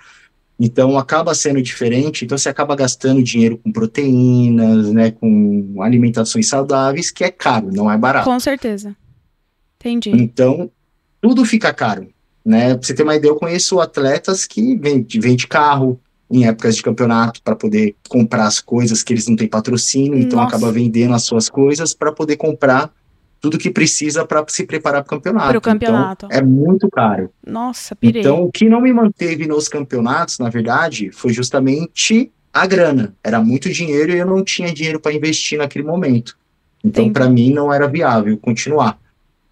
[0.58, 7.10] então acaba sendo diferente, então você acaba gastando dinheiro com proteínas, né, com alimentações saudáveis,
[7.10, 8.24] que é caro, não é barato.
[8.24, 8.96] Com certeza.
[9.78, 10.10] Entendi.
[10.10, 10.70] Então,
[11.20, 12.08] tudo fica caro,
[12.44, 12.74] né?
[12.74, 16.82] Pra você ter uma ideia, eu conheço atletas que vendem vende carro, em épocas de
[16.82, 20.56] campeonato para poder comprar as coisas que eles não têm patrocínio, então Nossa.
[20.56, 22.92] acaba vendendo as suas coisas para poder comprar
[23.40, 25.60] tudo que precisa para se preparar para o campeonato.
[25.60, 26.26] Campeonato.
[26.26, 27.30] Então, é muito caro.
[27.46, 28.22] Nossa, pirei.
[28.22, 33.14] Então, o que não me manteve nos campeonatos, na verdade, foi justamente a grana.
[33.22, 36.38] Era muito dinheiro e eu não tinha dinheiro para investir naquele momento.
[36.82, 38.98] Então, para mim, não era viável continuar.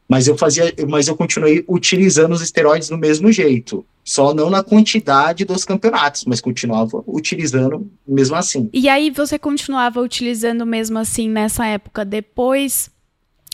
[0.08, 4.62] Mas eu fazia, mas eu continuei utilizando os esteroides do mesmo jeito só não na
[4.62, 8.68] quantidade dos campeonatos, mas continuava utilizando mesmo assim.
[8.72, 12.90] E aí você continuava utilizando mesmo assim nessa época, depois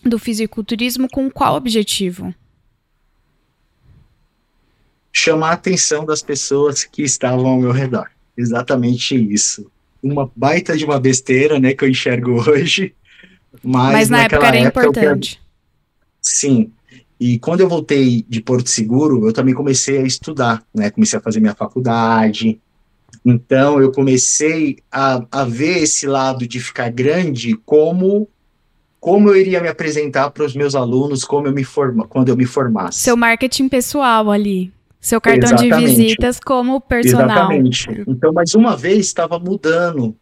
[0.04, 2.34] do fisiculturismo, com qual objetivo?
[5.12, 8.08] Chamar a atenção das pessoas que estavam ao meu redor.
[8.36, 9.70] Exatamente isso.
[10.02, 12.94] Uma baita de uma besteira, né, que eu enxergo hoje.
[13.62, 15.40] Mas, mas na época era época importante.
[16.22, 16.72] Sim,
[17.20, 20.90] e quando eu voltei de Porto Seguro, eu também comecei a estudar, né?
[20.90, 22.60] Comecei a fazer minha faculdade.
[23.24, 28.28] Então, eu comecei a, a ver esse lado de ficar grande como
[29.00, 32.36] como eu iria me apresentar para os meus alunos, como eu me forma, quando eu
[32.36, 32.98] me formasse.
[32.98, 34.72] Seu marketing pessoal ali.
[35.00, 35.78] Seu cartão Exatamente.
[35.78, 37.30] de visitas como personal.
[37.30, 38.04] Exatamente.
[38.08, 40.16] Então, mais uma vez, estava mudando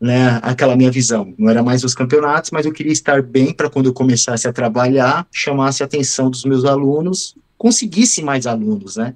[0.00, 1.34] né, aquela minha visão.
[1.36, 4.52] Não era mais os campeonatos, mas eu queria estar bem para quando eu começasse a
[4.52, 9.14] trabalhar, chamasse a atenção dos meus alunos, conseguisse mais alunos, né?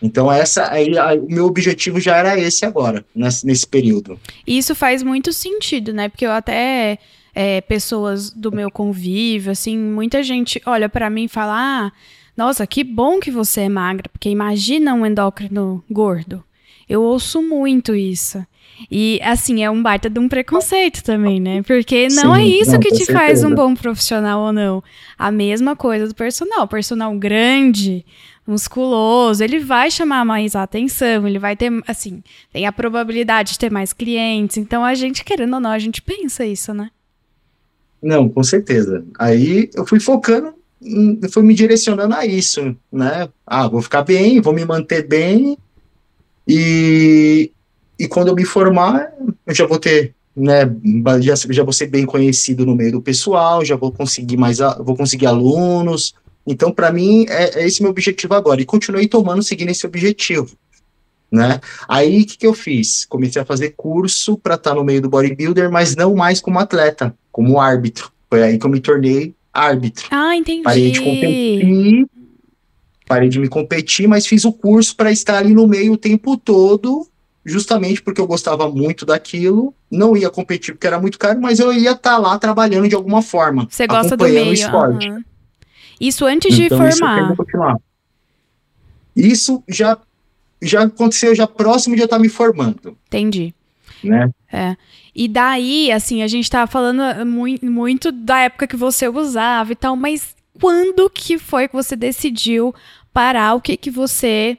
[0.00, 4.20] Então essa aí, o meu objetivo já era esse agora, nesse, nesse período.
[4.46, 6.08] Isso faz muito sentido, né?
[6.08, 6.98] Porque eu até
[7.34, 11.92] é, pessoas do meu convívio, assim, muita gente olha para mim e fala: ah,
[12.36, 16.44] nossa, que bom que você é magra, porque imagina um endócrino gordo.
[16.88, 18.44] Eu ouço muito isso.
[18.90, 21.62] E, assim, é um baita de um preconceito também, né?
[21.62, 23.18] Porque não Sim, é isso não, que te certeza.
[23.18, 24.82] faz um bom profissional ou não.
[25.18, 26.62] A mesma coisa do personal.
[26.62, 28.04] O personal grande,
[28.46, 33.70] musculoso, ele vai chamar mais atenção, ele vai ter, assim, tem a probabilidade de ter
[33.70, 34.56] mais clientes.
[34.56, 36.90] Então, a gente, querendo ou não, a gente pensa isso, né?
[38.00, 39.04] Não, com certeza.
[39.18, 40.54] Aí eu fui focando,
[41.30, 43.28] fui me direcionando a isso, né?
[43.46, 45.58] Ah, vou ficar bem, vou me manter bem.
[46.46, 47.50] E,
[47.98, 49.12] e quando eu me formar,
[49.46, 50.70] eu já vou ter, né,
[51.20, 54.96] já, já vou ser bem conhecido no meio do pessoal, já vou conseguir mais, vou
[54.96, 56.14] conseguir alunos.
[56.46, 58.60] Então, para mim, é, é, esse meu objetivo agora.
[58.60, 60.56] E continuei tomando, seguindo esse objetivo.
[61.30, 61.60] Né?
[61.86, 63.04] Aí, o que, que eu fiz?
[63.04, 66.58] Comecei a fazer curso para estar tá no meio do bodybuilder, mas não mais como
[66.58, 68.10] atleta, como árbitro.
[68.30, 70.06] Foi aí que eu me tornei árbitro.
[70.10, 70.62] Ah, entendi.
[70.62, 72.06] Parei de competir,
[73.06, 76.36] parei de me competir, mas fiz o curso para estar ali no meio o tempo
[76.36, 77.06] todo,
[77.48, 79.74] justamente porque eu gostava muito daquilo.
[79.90, 82.94] Não ia competir porque era muito caro, mas eu ia estar tá lá trabalhando de
[82.94, 83.66] alguma forma.
[83.70, 84.52] Você gosta do meio.
[84.52, 85.08] esporte.
[85.08, 85.24] Uhum.
[86.00, 87.34] Isso antes de então, formar.
[89.16, 89.98] Isso, isso já,
[90.62, 92.96] já aconteceu já próximo de eu estar me formando.
[93.06, 93.54] Entendi.
[94.04, 94.30] Né?
[94.52, 94.76] É.
[95.14, 99.74] E daí, assim, a gente tava falando muito, muito da época que você usava e
[99.74, 102.72] tal, mas quando que foi que você decidiu
[103.12, 103.54] parar?
[103.54, 104.56] O que que você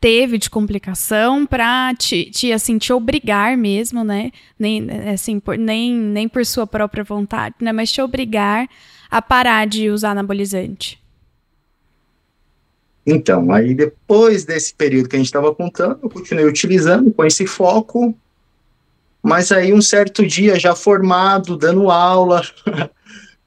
[0.00, 4.30] teve de complicação para te, te, assim, te obrigar mesmo, né?
[4.58, 7.72] Nem, assim, por, nem, nem por sua própria vontade, né?
[7.72, 8.68] Mas te obrigar
[9.10, 11.00] a parar de usar anabolizante.
[13.06, 17.46] Então, aí depois desse período que a gente estava contando, eu continuei utilizando com esse
[17.46, 18.14] foco,
[19.22, 22.42] mas aí um certo dia já formado, dando aula,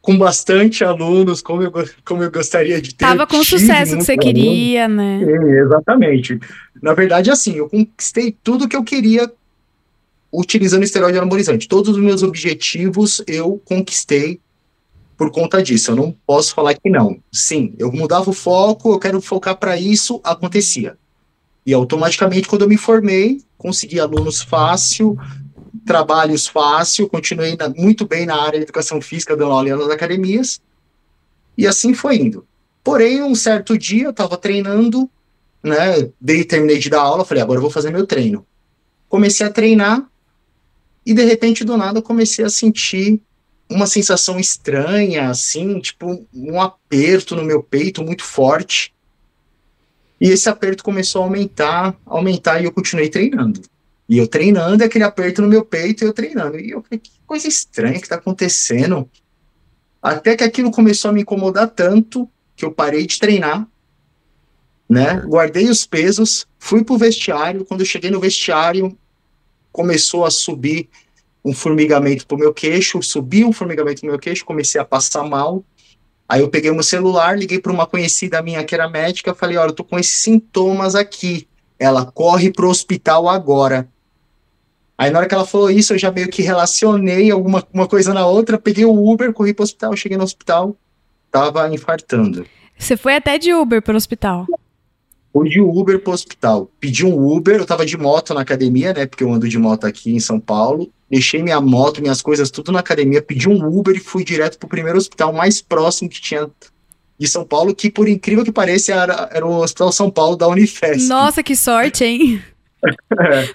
[0.02, 1.72] com bastante alunos, como eu,
[2.04, 3.06] como eu gostaria de ter.
[3.06, 5.20] Tava com o sucesso que você queria, né?
[5.24, 6.40] Sim, exatamente.
[6.82, 9.32] Na verdade, assim, eu conquistei tudo que eu queria
[10.34, 11.68] utilizando esteroide anabolizante.
[11.68, 14.40] Todos os meus objetivos eu conquistei
[15.18, 15.92] por conta disso.
[15.92, 17.20] Eu não posso falar que não.
[17.32, 20.98] Sim, eu mudava o foco, eu quero focar para isso, acontecia.
[21.64, 25.16] E automaticamente, quando eu me formei, consegui alunos fácil,
[25.86, 30.62] trabalhos fácil, continuei na, muito bem na área de educação física, dando aula nas academias,
[31.58, 32.46] e assim foi indo.
[32.84, 35.10] Porém, um certo dia eu estava treinando,
[35.64, 38.46] né, dei, terminei de dar aula, falei, agora eu vou fazer meu treino.
[39.08, 40.10] Comecei a treinar,
[41.06, 43.22] e de repente, do nada, eu comecei a sentir
[43.70, 48.94] uma sensação estranha, assim, tipo um aperto no meu peito muito forte.
[50.20, 53.62] E esse aperto começou a aumentar, aumentar, e eu continuei treinando.
[54.12, 56.60] E eu treinando, aquele aperto no meu peito, eu treinando.
[56.60, 59.10] E eu falei, que coisa estranha que tá acontecendo.
[60.02, 63.66] Até que aquilo começou a me incomodar tanto que eu parei de treinar,
[64.90, 65.22] né?
[65.26, 67.64] Guardei os pesos, fui pro vestiário.
[67.64, 68.98] Quando eu cheguei no vestiário,
[69.72, 70.90] começou a subir
[71.42, 75.64] um formigamento pro meu queixo, subiu um formigamento no meu queixo, comecei a passar mal.
[76.28, 79.70] Aí eu peguei meu celular, liguei para uma conhecida minha que era médica, falei: "Olha,
[79.70, 81.48] eu tô com esses sintomas aqui".
[81.80, 83.90] Ela corre pro hospital agora.
[85.02, 88.14] Aí na hora que ela falou isso, eu já meio que relacionei alguma uma coisa
[88.14, 90.78] na outra, peguei o Uber, corri pro hospital, cheguei no hospital,
[91.32, 92.46] tava infartando.
[92.78, 94.46] Você foi até de Uber pro hospital?
[95.34, 96.70] Fui de Uber pro hospital.
[96.80, 99.08] Pedi um Uber, eu tava de moto na academia, né?
[99.08, 100.92] Porque eu ando de moto aqui em São Paulo.
[101.10, 104.70] Deixei minha moto, minhas coisas, tudo na academia, pedi um Uber e fui direto pro
[104.70, 106.48] primeiro hospital mais próximo que tinha
[107.18, 110.48] de São Paulo, que por incrível que pareça era, era o Hospital São Paulo da
[110.48, 111.08] Unifesp.
[111.08, 112.42] Nossa, que sorte, hein?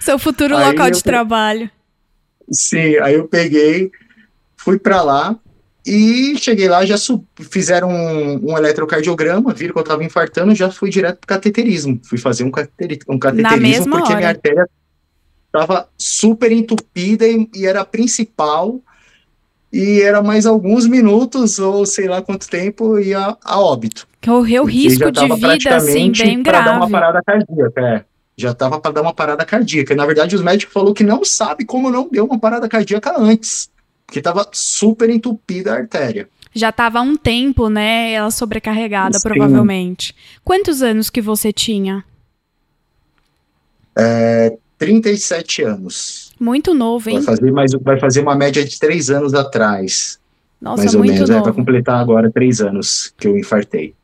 [0.01, 1.69] Seu futuro aí local de trabalho.
[2.49, 3.91] Sim, aí eu peguei,
[4.55, 5.37] fui para lá
[5.85, 7.23] e cheguei lá, já sub...
[7.39, 11.99] fizeram um, um, eletrocardiograma, viram que eu tava infartando, já fui direto pro cateterismo.
[12.03, 12.99] Fui fazer um, cateri...
[13.07, 14.17] um cateterismo porque hora.
[14.17, 14.67] minha artéria
[15.51, 18.81] tava super entupida e, e era a principal
[19.71, 24.07] e era mais alguns minutos ou sei lá quanto tempo ia a óbito.
[24.23, 26.65] Correu risco de vida assim bem grave.
[26.65, 28.05] dar uma parada cardíaca, é
[28.37, 29.95] já estava para dar uma parada cardíaca.
[29.95, 33.69] Na verdade, os médicos falou que não sabe como não deu uma parada cardíaca antes,
[34.05, 36.29] porque estava super entupida a artéria.
[36.53, 38.11] Já estava há um tempo, né?
[38.11, 39.27] Ela sobrecarregada, Sim.
[39.27, 40.15] provavelmente.
[40.43, 42.05] Quantos anos que você tinha?
[43.97, 46.31] É, 37 anos.
[46.39, 47.17] Muito novo, hein?
[47.17, 50.19] Vai fazer, mais, vai fazer uma média de três anos atrás.
[50.61, 51.29] Nossa, mais ou menos.
[51.29, 51.33] Novo.
[51.33, 53.95] É, para completar agora três anos que eu infartei.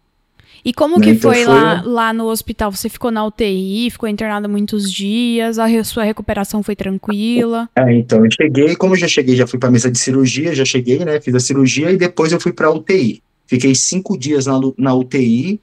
[0.66, 2.72] E como que então foi, foi, lá, lá no hospital?
[2.72, 7.70] Você ficou na UTI, ficou internada muitos dias, a sua recuperação foi tranquila?
[7.76, 10.64] É, então eu cheguei, como eu já cheguei, já fui para mesa de cirurgia, já
[10.64, 13.22] cheguei, né, fiz a cirurgia e depois eu fui para UTI.
[13.46, 15.60] Fiquei cinco dias na, na UTI,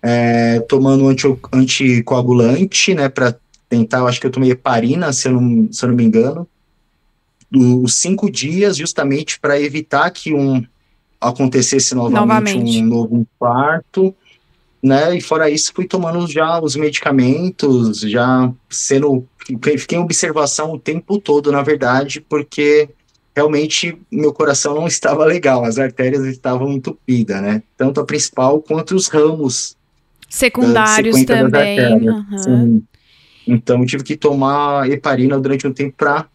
[0.00, 3.34] é, tomando anti, anticoagulante, né, para
[3.68, 6.46] tentar, eu acho que eu tomei heparina, se eu não, se eu não me engano,
[7.52, 10.64] os cinco dias justamente para evitar que um
[11.20, 12.82] acontecesse novamente, novamente.
[12.82, 14.14] um novo infarto
[14.82, 15.16] né?
[15.16, 19.26] E fora isso, fui tomando já os medicamentos, já sendo.
[19.78, 22.88] Fiquei em observação o tempo todo, na verdade, porque
[23.34, 27.62] realmente meu coração não estava legal, as artérias estavam entupidas, né?
[27.76, 29.76] Tanto a principal quanto os ramos
[30.28, 31.78] secundários também.
[32.08, 32.82] Uhum.
[33.46, 36.26] Então, eu tive que tomar heparina durante um tempo para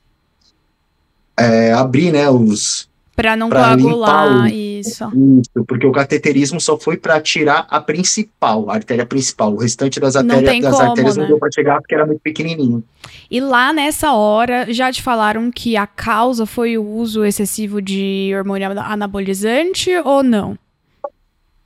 [1.38, 5.06] é, abrir, né, os, Para não Pra coagular, o- isso.
[5.40, 9.54] Isso, porque o cateterismo só foi para tirar a principal, a artéria principal.
[9.54, 11.22] O restante das, Não artérias, tem das como, artérias né?
[11.22, 12.84] não deu para chegar porque era muito pequenininho.
[13.30, 18.32] E lá nessa hora, já te falaram que a causa foi o uso excessivo de
[18.36, 20.58] hormônio anabolizante ou não?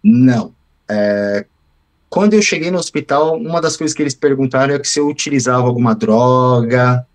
[0.03, 0.51] Não.
[0.89, 1.45] É,
[2.09, 5.07] quando eu cheguei no hospital, uma das coisas que eles perguntaram é que se eu
[5.07, 7.05] utilizava alguma droga,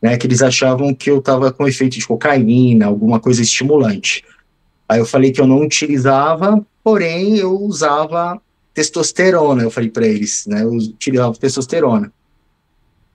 [0.00, 4.24] né, que eles achavam que eu estava com efeito de cocaína, alguma coisa estimulante.
[4.88, 8.40] Aí eu falei que eu não utilizava, porém eu usava
[8.72, 12.12] testosterona, eu falei para eles, né, eu utilizava testosterona.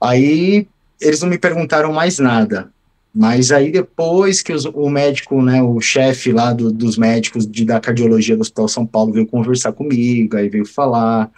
[0.00, 0.66] Aí
[1.00, 2.70] eles não me perguntaram mais nada.
[3.14, 7.64] Mas aí depois que os- o médico, né, o chefe lá do- dos médicos de,
[7.64, 11.30] da cardiologia do Hospital São Paulo veio conversar comigo, aí veio falar,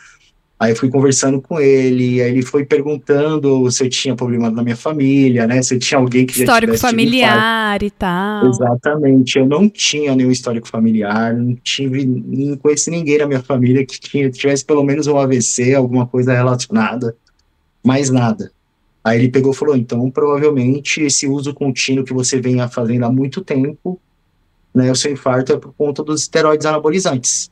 [0.59, 4.63] aí eu fui conversando com ele, aí ele foi perguntando se eu tinha problema na
[4.63, 6.97] minha família, né, se eu tinha alguém que já Histórico infarto.
[6.97, 8.47] familiar e tal.
[8.47, 13.85] Exatamente, eu não tinha nenhum histórico familiar, não tive, não conheci ninguém na minha família
[13.85, 17.15] que tinha, tivesse pelo menos um AVC, alguma coisa relacionada,
[17.85, 18.51] mais nada.
[19.05, 23.13] Aí ele pegou e falou, então provavelmente esse uso contínuo que você vem fazendo há
[23.13, 24.01] muito tempo,
[24.75, 27.51] né, o seu infarto é por conta dos esteroides anabolizantes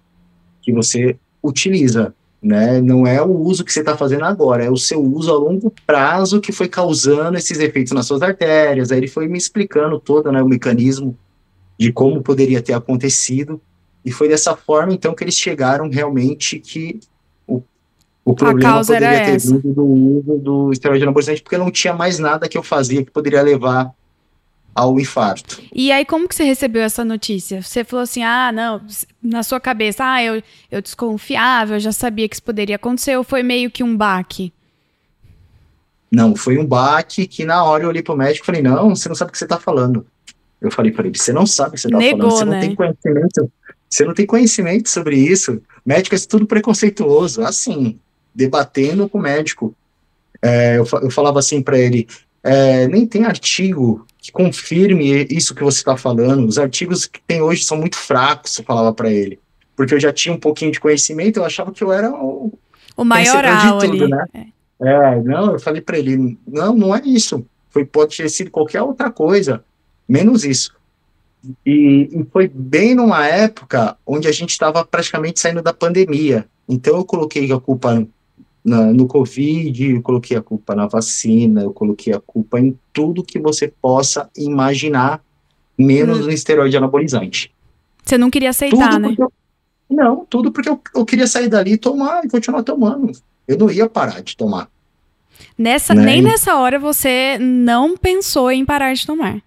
[0.62, 2.14] que você utiliza,
[2.44, 5.34] né, não é o uso que você está fazendo agora, é o seu uso a
[5.34, 8.92] longo prazo que foi causando esses efeitos nas suas artérias.
[8.92, 11.16] Aí ele foi me explicando todo, né, o mecanismo
[11.78, 13.58] de como poderia ter acontecido
[14.04, 17.00] e foi dessa forma então que eles chegaram realmente que
[17.48, 17.62] o,
[18.22, 19.56] o problema poderia ter essa.
[19.56, 23.10] vindo do uso do esteroide anabolizante porque não tinha mais nada que eu fazia que
[23.10, 23.90] poderia levar
[24.74, 25.62] ao infarto.
[25.72, 27.62] E aí, como que você recebeu essa notícia?
[27.62, 28.80] Você falou assim, ah, não,
[29.22, 33.22] na sua cabeça, ah, eu, eu desconfiava, eu já sabia que isso poderia acontecer, ou
[33.22, 34.52] foi meio que um baque?
[36.10, 39.08] Não, foi um baque que na hora eu olhei pro médico e falei, não, você
[39.08, 40.06] não sabe o que você tá falando.
[40.60, 42.52] Eu falei para ele, você não sabe o que você tá Negou, falando, você né?
[42.52, 43.52] não tem conhecimento,
[43.88, 45.60] você não tem conhecimento sobre isso.
[45.84, 47.98] Médico é tudo preconceituoso, assim,
[48.34, 49.74] debatendo com o médico.
[50.40, 52.06] É, eu, eu falava assim para ele,
[52.42, 56.48] é, nem tem artigo que confirme isso que você está falando.
[56.48, 59.38] Os artigos que tem hoje são muito fracos, eu falava para ele.
[59.76, 62.58] Porque eu já tinha um pouquinho de conhecimento, eu achava que eu era o,
[62.96, 64.24] O maioral Vencedor de tudo, ali.
[64.32, 64.46] né?
[64.80, 64.88] É.
[64.88, 67.44] é, não, eu falei pra ele, não, não é isso.
[67.68, 69.62] Foi, pode ter sido qualquer outra coisa,
[70.08, 70.74] menos isso.
[71.66, 76.46] E, e foi bem numa época onde a gente estava praticamente saindo da pandemia.
[76.66, 78.06] Então eu coloquei a culpa
[78.64, 83.22] na- no Covid, eu coloquei a culpa na vacina, eu coloquei a culpa em tudo
[83.22, 85.22] que você possa imaginar,
[85.76, 86.22] menos Hum.
[86.24, 87.52] no esteroide anabolizante.
[88.02, 89.14] Você não queria aceitar, Tudo né?
[89.18, 89.32] eu-
[89.90, 93.12] não, tudo porque eu, eu queria sair dali e tomar e continuar tomando.
[93.46, 94.68] Eu não ia parar de tomar.
[95.58, 96.04] Nessa, Né?
[96.04, 99.42] Nem nessa hora você não pensou em parar de tomar.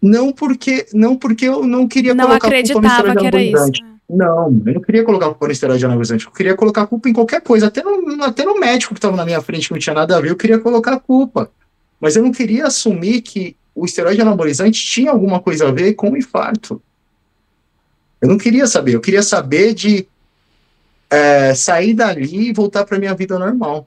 [0.00, 3.42] Não porque, não porque eu não queria não colocar a culpa no acreditava que era
[3.42, 3.97] isso.
[4.08, 6.24] Não, eu não queria colocar culpa no esteroide anabolizante.
[6.24, 9.24] Eu queria colocar culpa em qualquer coisa, até no, até no médico que estava na
[9.24, 11.50] minha frente que não tinha nada a ver, eu queria colocar culpa.
[12.00, 16.10] Mas eu não queria assumir que o esteroide anabolizante tinha alguma coisa a ver com
[16.10, 16.80] o infarto.
[18.20, 20.08] Eu não queria saber, eu queria saber de
[21.10, 23.86] é, sair dali e voltar para minha vida normal.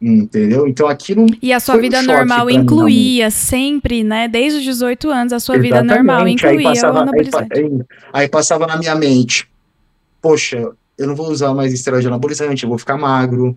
[0.00, 0.66] Entendeu?
[0.66, 4.28] Então aquilo E a sua um vida choque normal pra mim, incluía sempre, né?
[4.28, 6.46] Desde os 18 anos, a sua vida normal Exatamente.
[6.46, 7.28] Aí incluía o passava, aí,
[7.64, 7.80] aí-
[8.12, 9.46] aí passava na minha mente,
[10.22, 13.56] poxa, eu não vou usar mais esteroide anabolizante, eu vou ficar magro,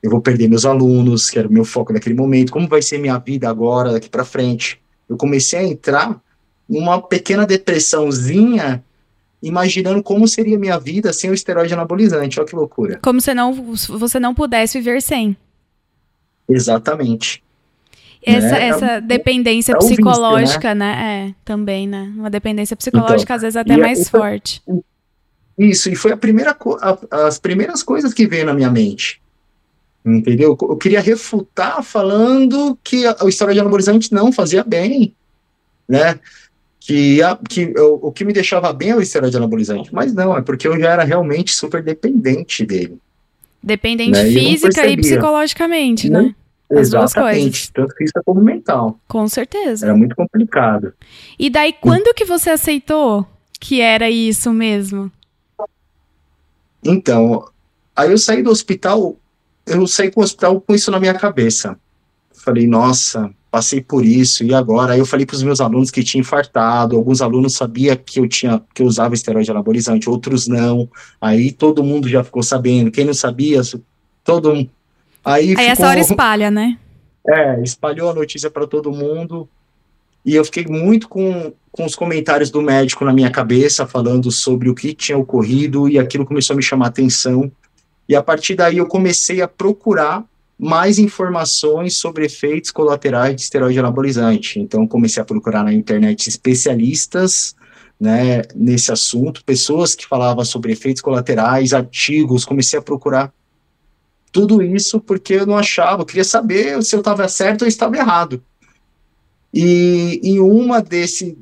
[0.00, 2.98] eu vou perder meus alunos, que era o meu foco naquele momento, como vai ser
[2.98, 4.80] minha vida agora, daqui para frente?
[5.08, 6.20] Eu comecei a entrar
[6.68, 8.82] numa pequena depressãozinha,
[9.42, 12.98] imaginando como seria minha vida sem o esteroide anabolizante, olha que loucura.
[13.02, 15.36] Como se não, você não pudesse viver sem.
[16.48, 17.42] Exatamente.
[18.26, 18.68] Essa, Né?
[18.68, 21.28] essa dependência é o vício, psicológica, né?
[21.30, 22.10] É, também, né?
[22.16, 24.62] Uma dependência psicológica, às vezes, até é- mais forte.
[25.58, 29.20] Isso, e foi a primeira a- as primeiras coisas que veio na minha mente.
[30.04, 30.56] Entendeu?
[30.60, 35.14] Eu queria refutar falando que a- o esteroide anabolizante não fazia bem,
[35.88, 36.18] né?
[36.80, 40.36] Que, a- que eu- o que me deixava bem é o esteroide anabolizante, mas não,
[40.36, 42.98] é porque eu já era realmente super dependente dele.
[43.64, 44.96] Dependente né, e física e percebia.
[44.98, 46.22] psicologicamente, Não.
[46.22, 46.34] né?
[46.70, 47.68] As duas coisas.
[47.68, 48.98] tanto física como mental.
[49.06, 49.86] Com certeza.
[49.86, 50.92] Era muito complicado.
[51.38, 53.26] E daí, quando que você aceitou
[53.60, 55.10] que era isso mesmo?
[56.84, 57.48] Então,
[57.94, 59.16] aí eu saí do hospital,
[59.66, 61.78] eu saí com o hospital com isso na minha cabeça.
[62.34, 64.94] Falei, nossa, passei por isso, e agora?
[64.94, 68.26] Aí eu falei para os meus alunos que tinha infartado, alguns alunos sabiam que eu
[68.26, 70.90] tinha, que eu usava esteroide anabolizante, outros não.
[71.20, 73.60] Aí todo mundo já ficou sabendo, quem não sabia,
[74.24, 74.68] todo mundo.
[75.24, 76.76] Aí, Aí essa ficou, hora espalha, né?
[77.28, 79.48] é, espalhou a notícia para todo mundo.
[80.26, 84.68] E eu fiquei muito com, com os comentários do médico na minha cabeça, falando sobre
[84.68, 87.52] o que tinha ocorrido, e aquilo começou a me chamar atenção.
[88.08, 90.24] E a partir daí eu comecei a procurar
[90.58, 94.60] mais informações sobre efeitos colaterais de esteroide anabolizante.
[94.60, 97.54] Então comecei a procurar na internet especialistas
[97.98, 103.32] né, nesse assunto, pessoas que falavam sobre efeitos colaterais, artigos, comecei a procurar
[104.32, 107.96] tudo isso porque eu não achava, eu queria saber se eu estava certo ou estava
[107.96, 108.42] errado.
[109.52, 111.38] E em uma desse,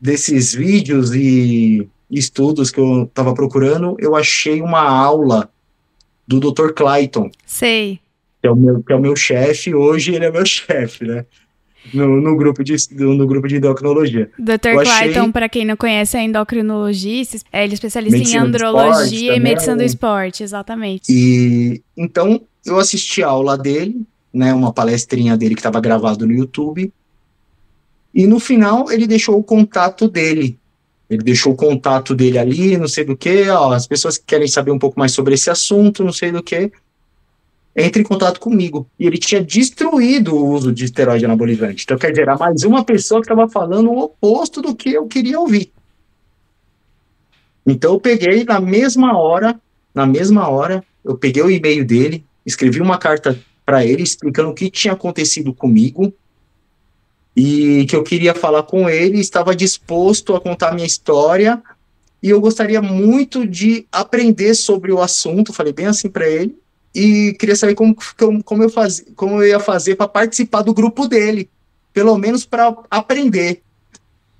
[0.00, 5.50] desses vídeos e estudos que eu estava procurando, eu achei uma aula
[6.26, 6.72] do Dr.
[6.72, 7.30] Clayton.
[7.44, 8.00] Sei.
[8.42, 11.24] Que é o meu, que é o meu chefe, hoje ele é meu chefe, né?
[11.92, 14.30] No, no, grupo de, no grupo de endocrinologia.
[14.38, 14.82] Dr.
[14.82, 15.32] Clayton, achei...
[15.32, 19.82] para quem não conhece, é endocrinologista, ele é especialista medicina em andrologia e medicina do
[19.82, 21.04] esporte, exatamente.
[21.08, 24.00] E então eu assisti a aula dele,
[24.32, 26.92] né, uma palestrinha dele que estava gravado no YouTube,
[28.14, 30.58] e no final ele deixou o contato dele.
[31.10, 34.48] Ele deixou o contato dele ali, não sei do que, ó, as pessoas que querem
[34.48, 36.72] saber um pouco mais sobre esse assunto, não sei do que,
[37.74, 38.86] entre em contato comigo.
[38.98, 41.84] E ele tinha destruído o uso de esteroide anabolizante.
[41.84, 45.06] Então, quer dizer, era mais uma pessoa que estava falando o oposto do que eu
[45.06, 45.72] queria ouvir.
[47.66, 49.58] Então, eu peguei na mesma hora,
[49.94, 54.54] na mesma hora, eu peguei o e-mail dele, escrevi uma carta para ele explicando o
[54.54, 56.12] que tinha acontecido comigo
[57.34, 61.62] e que eu queria falar com ele, estava disposto a contar minha história
[62.22, 66.56] e eu gostaria muito de aprender sobre o assunto, falei bem assim para ele,
[66.94, 67.96] e queria saber como,
[68.44, 71.48] como, eu, faz, como eu ia fazer para participar do grupo dele,
[71.92, 73.62] pelo menos para aprender.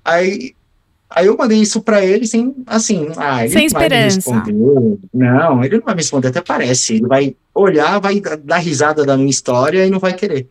[0.05, 0.53] Aí,
[1.09, 4.43] aí eu mandei isso para ele sem, assim, ah, ele sem esperança.
[5.13, 6.95] Não, ele não vai me responder, até parece.
[6.95, 10.47] Ele vai olhar, vai dar risada da minha história e não vai querer.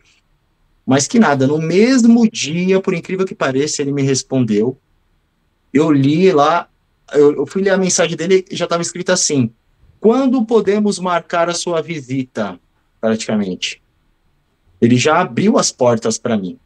[0.84, 4.76] Mas que nada, no mesmo dia, por incrível que pareça, ele me respondeu.
[5.72, 6.68] Eu li lá,
[7.12, 9.53] eu, eu fui ler a mensagem dele e já estava escrito assim:
[10.03, 12.59] quando podemos marcar a sua visita?
[13.00, 13.80] Praticamente.
[14.80, 16.59] Ele já abriu as portas para mim.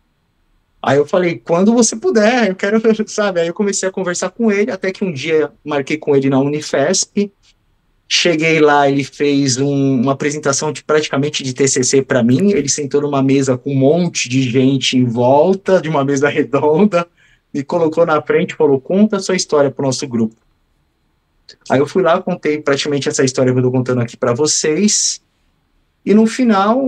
[0.82, 3.40] Aí eu falei, quando você puder, eu quero, sabe?
[3.40, 6.40] Aí eu comecei a conversar com ele, até que um dia marquei com ele na
[6.40, 7.30] Unifesp.
[8.08, 12.52] Cheguei lá, ele fez um, uma apresentação de praticamente de TCC para mim.
[12.52, 17.06] Ele sentou numa mesa com um monte de gente em volta, de uma mesa redonda,
[17.52, 20.45] me colocou na frente e falou: Conta a sua história para o nosso grupo.
[21.68, 25.20] Aí eu fui lá, contei praticamente essa história que eu tô contando aqui para vocês.
[26.04, 26.86] E no final,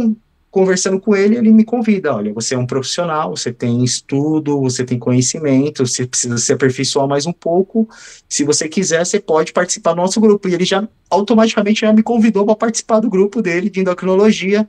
[0.51, 4.85] conversando com ele, ele me convida: olha, você é um profissional, você tem estudo, você
[4.85, 7.89] tem conhecimento, você precisa se aperfeiçoar mais um pouco.
[8.29, 10.49] Se você quiser, você pode participar do nosso grupo.
[10.49, 14.69] E ele já automaticamente já me convidou para participar do grupo dele de endocrinologia,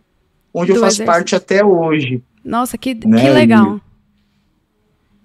[0.54, 1.06] onde do eu faço exercício.
[1.06, 2.24] parte até hoje.
[2.44, 3.22] Nossa, que, né?
[3.22, 3.78] que legal.
[3.78, 3.89] E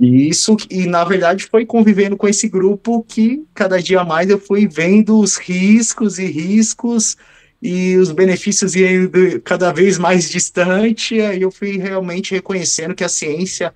[0.04, 4.66] isso, e na verdade foi convivendo com esse grupo que cada dia mais eu fui
[4.66, 7.16] vendo os riscos e riscos
[7.62, 13.08] e os benefícios indo cada vez mais distante, aí eu fui realmente reconhecendo que a
[13.08, 13.74] ciência,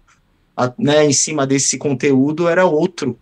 [0.55, 3.19] a, né, em cima desse conteúdo era outro,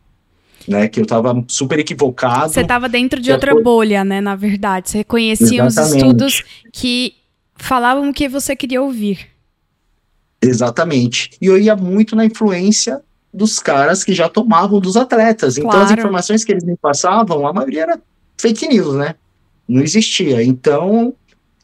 [0.67, 2.53] né, que eu estava super equivocado.
[2.53, 3.63] Você estava dentro de outra foi...
[3.63, 5.95] bolha, né, na verdade, você reconhecia Exatamente.
[5.95, 7.15] os estudos que
[7.55, 9.36] falavam o que você queria ouvir.
[10.41, 11.31] Exatamente.
[11.41, 13.01] E eu ia muito na influência
[13.33, 15.59] dos caras que já tomavam dos atletas.
[15.59, 18.01] Então as informações que eles me passavam, a maioria era
[18.39, 19.15] fake news, né?
[19.69, 20.43] Não existia.
[20.43, 21.15] Então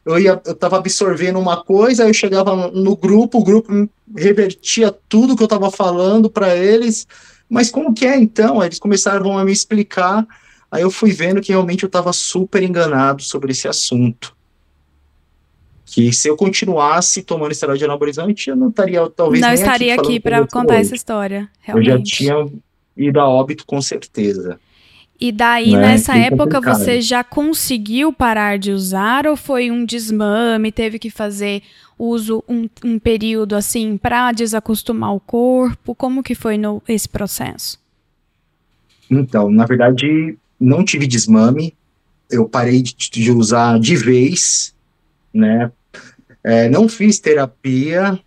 [0.05, 5.35] eu ia, eu tava absorvendo uma coisa, eu chegava no grupo, o grupo revertia tudo
[5.35, 7.07] que eu tava falando para eles.
[7.49, 8.59] Mas como que é então?
[8.59, 10.27] Aí eles começaram a me explicar.
[10.69, 14.32] Aí eu fui vendo que realmente eu estava super enganado sobre esse assunto
[15.85, 20.19] que se eu continuasse tomando esteroide anabolizante, eu não estaria talvez não estaria aqui, aqui
[20.19, 21.49] para contar essa história.
[21.61, 21.89] Realmente.
[21.89, 22.59] Eu já tinha
[22.95, 24.59] ido a óbito com certeza.
[25.19, 25.79] E daí, né?
[25.79, 26.77] nessa Bem época, complicado.
[26.77, 30.71] você já conseguiu parar de usar ou foi um desmame?
[30.71, 31.61] Teve que fazer
[31.97, 35.95] uso um, um período assim para desacostumar o corpo?
[35.95, 37.79] Como que foi no, esse processo?
[39.09, 41.73] Então, na verdade, não tive desmame.
[42.29, 44.72] Eu parei de, de usar de vez,
[45.33, 45.71] né?
[46.43, 48.19] É, não fiz terapia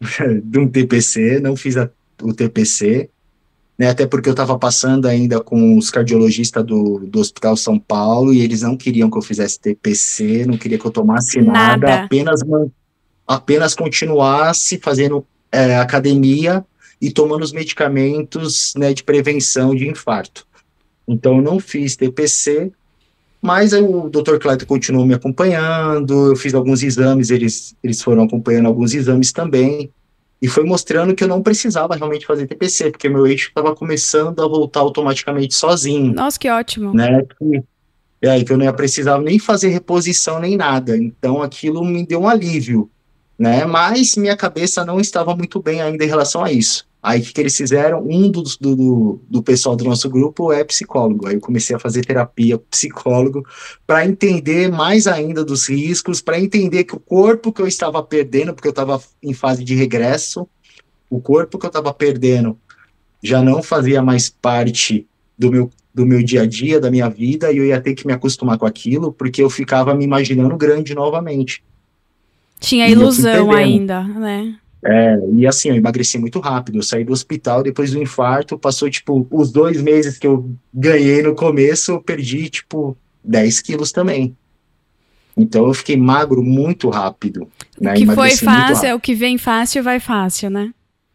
[0.44, 1.88] de um TPC, não fiz a,
[2.22, 3.08] o TPC,
[3.78, 8.30] né, até porque eu estava passando ainda com os cardiologistas do, do Hospital São Paulo
[8.30, 12.04] e eles não queriam que eu fizesse TPC, não queria que eu tomasse nada, nada
[12.04, 12.40] apenas,
[13.26, 16.62] apenas continuasse fazendo é, academia
[17.00, 20.46] e tomando os medicamentos né, de prevenção de infarto.
[21.08, 22.70] Então, eu não fiz TPC,
[23.40, 24.36] mas o Dr.
[24.38, 29.90] Clayton continuou me acompanhando, eu fiz alguns exames, eles, eles foram acompanhando alguns exames também.
[30.42, 34.42] e foi mostrando que eu não precisava realmente fazer TPC, porque meu eixo estava começando
[34.42, 36.14] a voltar automaticamente sozinho.
[36.14, 36.94] Nossa, que ótimo.
[36.94, 37.22] Né?
[38.22, 40.96] E aí que eu não ia precisar nem fazer reposição nem nada.
[40.96, 42.90] Então aquilo me deu um alívio,
[43.38, 43.64] né?
[43.64, 46.86] Mas minha cabeça não estava muito bem ainda em relação a isso.
[47.02, 48.06] Aí o que, que eles fizeram?
[48.06, 51.26] Um do, do, do, pessoal do nosso grupo é psicólogo.
[51.26, 53.44] Aí eu comecei a fazer terapia psicólogo
[53.86, 58.52] para entender mais ainda dos riscos, para entender que o corpo que eu estava perdendo,
[58.52, 60.46] porque eu estava em fase de regresso,
[61.08, 62.58] o corpo que eu estava perdendo
[63.22, 65.06] já não fazia mais parte
[65.38, 68.06] do meu, do meu dia a dia, da minha vida, e eu ia ter que
[68.06, 71.62] me acostumar com aquilo, porque eu ficava me imaginando grande novamente.
[72.60, 74.59] Tinha ilusão ainda, né?
[74.82, 76.78] É, e assim, eu emagreci muito rápido.
[76.78, 81.22] Eu saí do hospital depois do infarto, passou, tipo, os dois meses que eu ganhei
[81.22, 84.34] no começo, eu perdi, tipo, 10 quilos também.
[85.36, 87.48] Então eu fiquei magro muito rápido.
[87.80, 87.92] Né?
[87.92, 90.72] O que foi fácil, é o que vem fácil, vai fácil, né?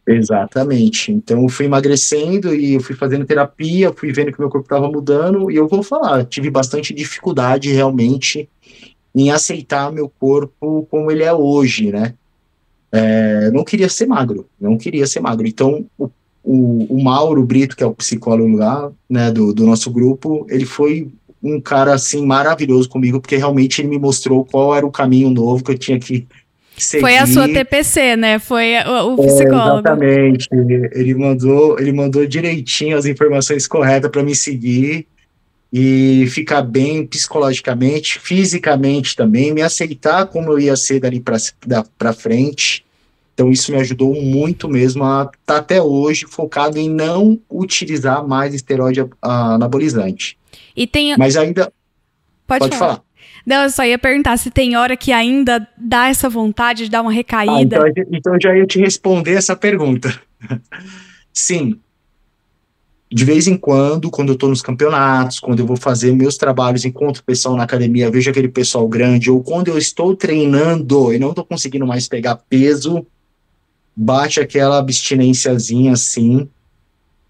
[0.08, 1.12] Exatamente.
[1.12, 4.90] Então eu fui emagrecendo e eu fui fazendo terapia, fui vendo que meu corpo estava
[4.90, 8.48] mudando, e eu vou falar, tive bastante dificuldade realmente
[9.14, 12.14] em aceitar meu corpo como ele é hoje, né?
[12.92, 15.48] É, não queria ser magro, não queria ser magro.
[15.48, 16.10] Então, o,
[16.44, 20.66] o, o Mauro Brito, que é o psicólogo lá, né, do, do nosso grupo, ele
[20.66, 21.10] foi
[21.44, 25.64] um cara, assim, maravilhoso comigo, porque realmente ele me mostrou qual era o caminho novo
[25.64, 26.28] que eu tinha que
[26.78, 27.02] seguir.
[27.02, 28.40] Foi a sua TPC, né?
[28.40, 29.88] Foi o, o é, psicólogo.
[29.88, 30.48] É, exatamente.
[30.52, 35.08] Ele mandou, ele mandou direitinho as informações corretas para me seguir
[35.78, 41.22] e ficar bem psicologicamente, fisicamente também, me aceitar como eu ia ser dali
[41.98, 42.86] para frente.
[43.34, 48.26] Então isso me ajudou muito mesmo a estar tá até hoje focado em não utilizar
[48.26, 50.38] mais esteroide anabolizante.
[50.78, 51.70] E tem Mas ainda
[52.48, 52.92] Pode, pode falar.
[52.94, 53.04] falar.
[53.46, 57.02] Não, eu só ia perguntar se tem hora que ainda dá essa vontade de dar
[57.02, 57.84] uma recaída.
[57.84, 60.18] Ah, então, então eu já ia te responder essa pergunta.
[61.34, 61.82] Sim.
[63.16, 66.84] De vez em quando, quando eu estou nos campeonatos, quando eu vou fazer meus trabalhos,
[66.84, 71.18] encontro o pessoal na academia, vejo aquele pessoal grande, ou quando eu estou treinando e
[71.18, 73.08] não estou conseguindo mais pegar peso,
[73.96, 76.50] bate aquela abstinênciazinha assim,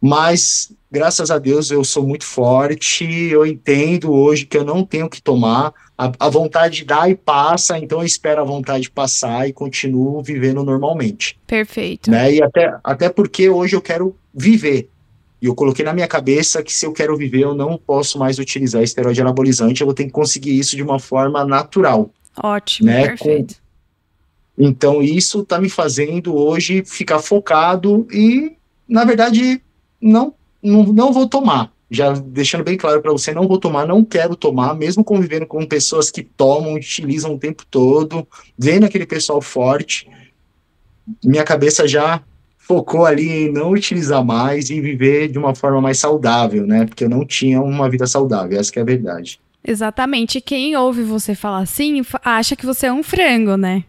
[0.01, 5.07] mas graças a Deus eu sou muito forte, eu entendo hoje que eu não tenho
[5.07, 9.53] que tomar, a, a vontade dá e passa, então eu espero a vontade passar e
[9.53, 11.37] continuo vivendo normalmente.
[11.45, 12.09] Perfeito.
[12.09, 12.33] Né?
[12.33, 14.89] E até, até porque hoje eu quero viver.
[15.45, 18.39] E eu coloquei na minha cabeça que se eu quero viver, eu não posso mais
[18.39, 22.09] utilizar esteroide anabolizante, eu vou ter que conseguir isso de uma forma natural.
[22.41, 23.09] Ótimo, né?
[23.09, 23.53] perfeito.
[24.57, 28.53] Com, então, isso está me fazendo hoje ficar focado e,
[28.89, 29.61] na verdade,
[30.01, 30.33] não,
[30.63, 31.71] não, não vou tomar.
[31.91, 35.63] Já deixando bem claro para você, não vou tomar, não quero tomar, mesmo convivendo com
[35.67, 38.27] pessoas que tomam, utilizam o tempo todo,
[38.57, 40.09] vendo aquele pessoal forte,
[41.23, 42.23] minha cabeça já
[42.67, 46.85] focou ali em não utilizar mais e viver de uma forma mais saudável, né?
[46.85, 49.39] Porque eu não tinha uma vida saudável, essa é a verdade.
[49.63, 50.41] Exatamente.
[50.41, 53.83] Quem ouve você falar assim, acha que você é um frango, né?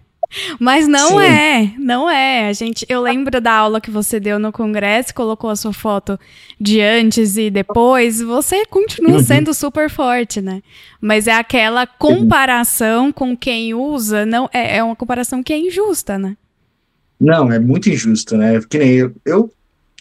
[0.58, 1.24] Mas não Sim.
[1.24, 2.48] é, não é.
[2.48, 6.18] A gente, eu lembro da aula que você deu no congresso, colocou a sua foto
[6.60, 8.20] de antes e depois.
[8.20, 9.22] Você continua uhum.
[9.22, 10.62] sendo super forte, né?
[11.00, 16.18] Mas é aquela comparação com quem usa, não é, é uma comparação que é injusta,
[16.18, 16.36] né?
[17.18, 18.60] Não, é muito injusto, né?
[18.68, 19.52] Que nem eu, eu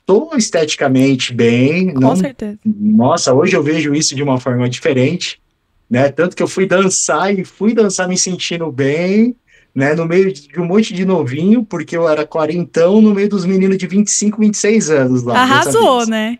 [0.05, 1.93] tô esteticamente bem.
[1.93, 2.59] Com não, certeza.
[2.65, 5.41] Nossa, hoje eu vejo isso de uma forma diferente,
[5.89, 6.11] né?
[6.11, 9.35] Tanto que eu fui dançar e fui dançar me sentindo bem
[9.75, 13.43] né, no meio de um monte de novinho, porque eu era quarentão, no meio dos
[13.43, 15.41] meninos de 25, 26 anos lá.
[15.41, 16.39] Arrasou, né?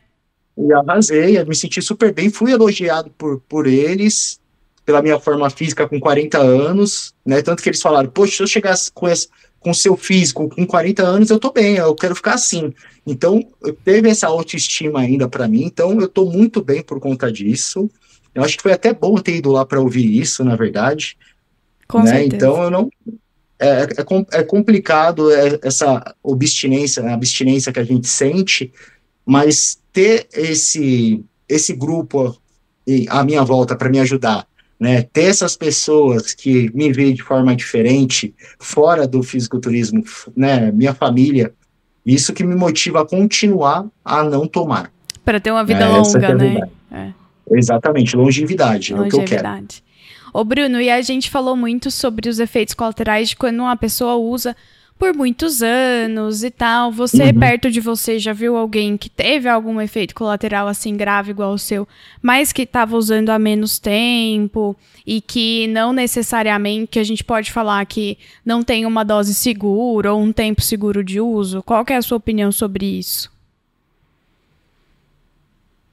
[0.58, 4.40] E arrasei, me senti super bem, fui elogiado por, por eles,
[4.86, 8.48] pela minha forma física com 40 anos, né, tanto que eles falaram, poxa, se eu
[8.48, 9.28] chegasse com esse,
[9.66, 12.72] com seu físico com 40 anos, eu tô bem, eu quero ficar assim.
[13.04, 13.44] Então,
[13.84, 17.90] teve essa autoestima ainda para mim, então eu tô muito bem por conta disso.
[18.36, 21.18] Eu acho que foi até bom ter ido lá para ouvir isso, na verdade.
[21.88, 22.12] Com né?
[22.12, 22.36] certeza.
[22.36, 22.90] Então, eu não,
[23.58, 28.72] é, é, é complicado é, essa abstinência, né, a abstinência que a gente sente,
[29.26, 32.40] mas ter esse, esse grupo
[33.10, 34.48] à minha volta para me ajudar,
[34.80, 40.04] né, ter essas pessoas que me veem de forma diferente, fora do fisiculturismo,
[40.36, 41.54] né, minha família,
[42.06, 44.92] isso que me motiva a continuar a não tomar.
[45.24, 46.70] Para ter uma vida é, longa, é né?
[46.92, 47.10] É.
[47.52, 49.68] Exatamente, longevidade, longevidade, é o que eu quero.
[50.34, 54.16] Ô, Bruno, e a gente falou muito sobre os efeitos colaterais de quando uma pessoa
[54.16, 54.56] usa
[54.98, 56.92] por muitos anos e tal.
[56.92, 57.40] Você, uhum.
[57.40, 61.60] perto de você, já viu alguém que teve algum efeito colateral assim grave igual o
[61.60, 61.88] seu,
[62.22, 64.76] mas que estava usando há menos tempo
[65.06, 70.14] e que não necessariamente que a gente pode falar que não tem uma dose segura
[70.14, 71.62] ou um tempo seguro de uso?
[71.62, 73.32] Qual é a sua opinião sobre isso?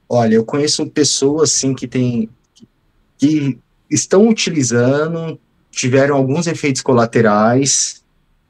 [0.09, 2.29] Olha, eu conheço pessoas assim que tem
[3.17, 3.57] que
[3.89, 5.39] estão utilizando,
[5.71, 8.02] tiveram alguns efeitos colaterais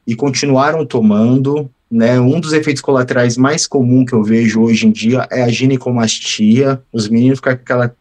[0.06, 1.70] e continuaram tomando.
[1.90, 2.20] Né?
[2.20, 6.82] Um dos efeitos colaterais mais comum que eu vejo hoje em dia é a ginecomastia.
[6.92, 7.96] Os meninos ficam com aquela,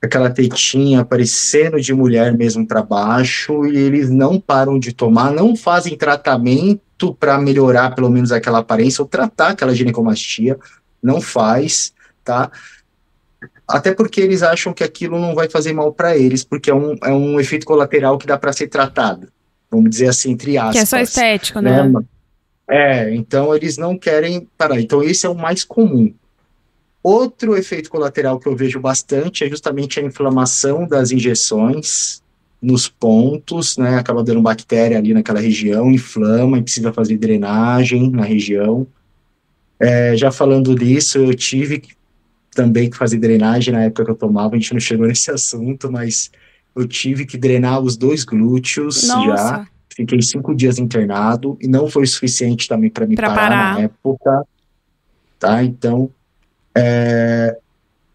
[0.00, 5.56] aquela tetinha parecendo de mulher mesmo para baixo e eles não param de tomar, não
[5.56, 10.56] fazem tratamento para melhorar pelo menos aquela aparência ou tratar aquela ginecomastia,
[11.02, 11.92] não faz,
[12.22, 12.48] tá?
[13.66, 16.94] Até porque eles acham que aquilo não vai fazer mal para eles, porque é um,
[17.02, 19.31] é um efeito colateral que dá para ser tratado
[19.72, 20.74] vamos dizer assim, entre aspas.
[20.74, 21.88] Que é só estético, né?
[21.88, 22.04] né?
[22.68, 24.80] É, então eles não querem parar.
[24.80, 26.12] Então esse é o mais comum.
[27.02, 32.22] Outro efeito colateral que eu vejo bastante é justamente a inflamação das injeções
[32.60, 33.96] nos pontos, né?
[33.96, 38.86] Acaba dando bactéria ali naquela região, inflama e precisa fazer drenagem na região.
[39.80, 41.82] É, já falando disso, eu tive
[42.54, 45.90] também que fazer drenagem na época que eu tomava, a gente não chegou nesse assunto,
[45.90, 46.30] mas
[46.74, 49.24] eu tive que drenar os dois glúteos Nossa.
[49.24, 49.68] já.
[49.94, 54.44] Fiquei cinco dias internado e não foi suficiente também para me parar, parar, na época.
[55.38, 55.62] Tá?
[55.62, 56.10] Então.
[56.74, 57.58] É...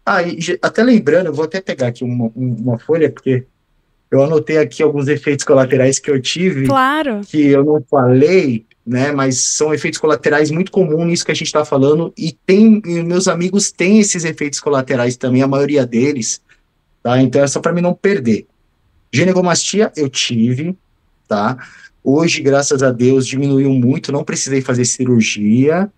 [0.04, 3.44] Ah, e, até lembrando, eu vou até pegar aqui uma, uma folha, porque
[4.10, 6.66] eu anotei aqui alguns efeitos colaterais que eu tive.
[6.66, 7.20] Claro.
[7.26, 9.12] Que eu não falei, né?
[9.12, 12.12] Mas são efeitos colaterais muito comuns nisso que a gente está falando.
[12.16, 16.40] E tem, e meus amigos têm esses efeitos colaterais também, a maioria deles.
[17.08, 17.22] Tá?
[17.22, 18.46] Então é só para mim não perder.
[19.10, 20.76] Ginecomastia eu tive,
[21.26, 21.56] tá?
[22.04, 25.90] Hoje, graças a Deus, diminuiu muito, não precisei fazer cirurgia,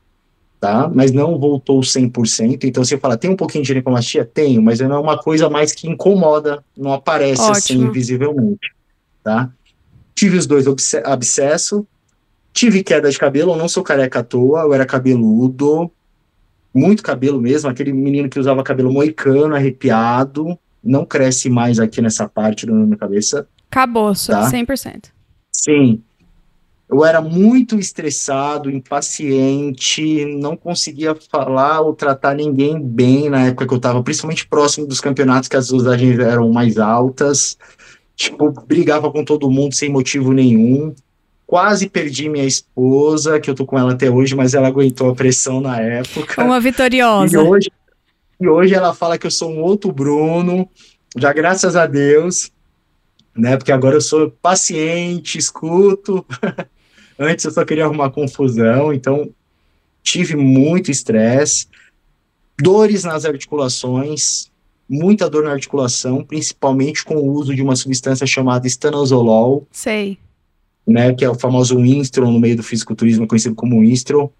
[0.60, 0.88] tá?
[0.88, 2.62] Mas não voltou 100%.
[2.62, 4.24] Então, se eu falar, tem um pouquinho de ginecomastia?
[4.24, 7.82] Tenho, mas não é uma coisa mais que incomoda, não aparece assim Ótimo.
[7.82, 8.72] assim visivelmente,
[9.24, 9.50] tá?
[10.14, 10.64] Tive os dois
[11.04, 11.84] abscesso,
[12.52, 15.90] tive queda de cabelo, eu não sou careca à toa, eu era cabeludo,
[16.72, 22.28] muito cabelo mesmo, aquele menino que usava cabelo moicano, arrepiado, não cresce mais aqui nessa
[22.28, 23.46] parte da minha cabeça.
[23.70, 24.50] Acabou, tá?
[24.50, 25.06] 100%.
[25.52, 26.02] Sim.
[26.88, 33.72] Eu era muito estressado, impaciente, não conseguia falar ou tratar ninguém bem na época que
[33.72, 37.56] eu estava, principalmente próximo dos campeonatos que as dosagens eram mais altas.
[38.16, 40.92] Tipo, brigava com todo mundo sem motivo nenhum.
[41.46, 45.14] Quase perdi minha esposa, que eu tô com ela até hoje, mas ela aguentou a
[45.14, 46.42] pressão na época.
[46.42, 47.36] Uma vitoriosa.
[47.36, 47.70] E hoje,
[48.40, 50.68] e hoje ela fala que eu sou um outro Bruno,
[51.16, 52.50] já graças a Deus,
[53.36, 53.56] né?
[53.56, 56.24] Porque agora eu sou paciente, escuto.
[57.18, 59.30] Antes eu só queria arrumar confusão, então
[60.02, 61.66] tive muito estresse,
[62.58, 64.50] dores nas articulações,
[64.88, 69.68] muita dor na articulação, principalmente com o uso de uma substância chamada estanozolol.
[69.70, 70.18] Sei.
[70.86, 74.32] Né, que é o famoso Winstrol no meio do fisiculturismo, conhecido como Winstrol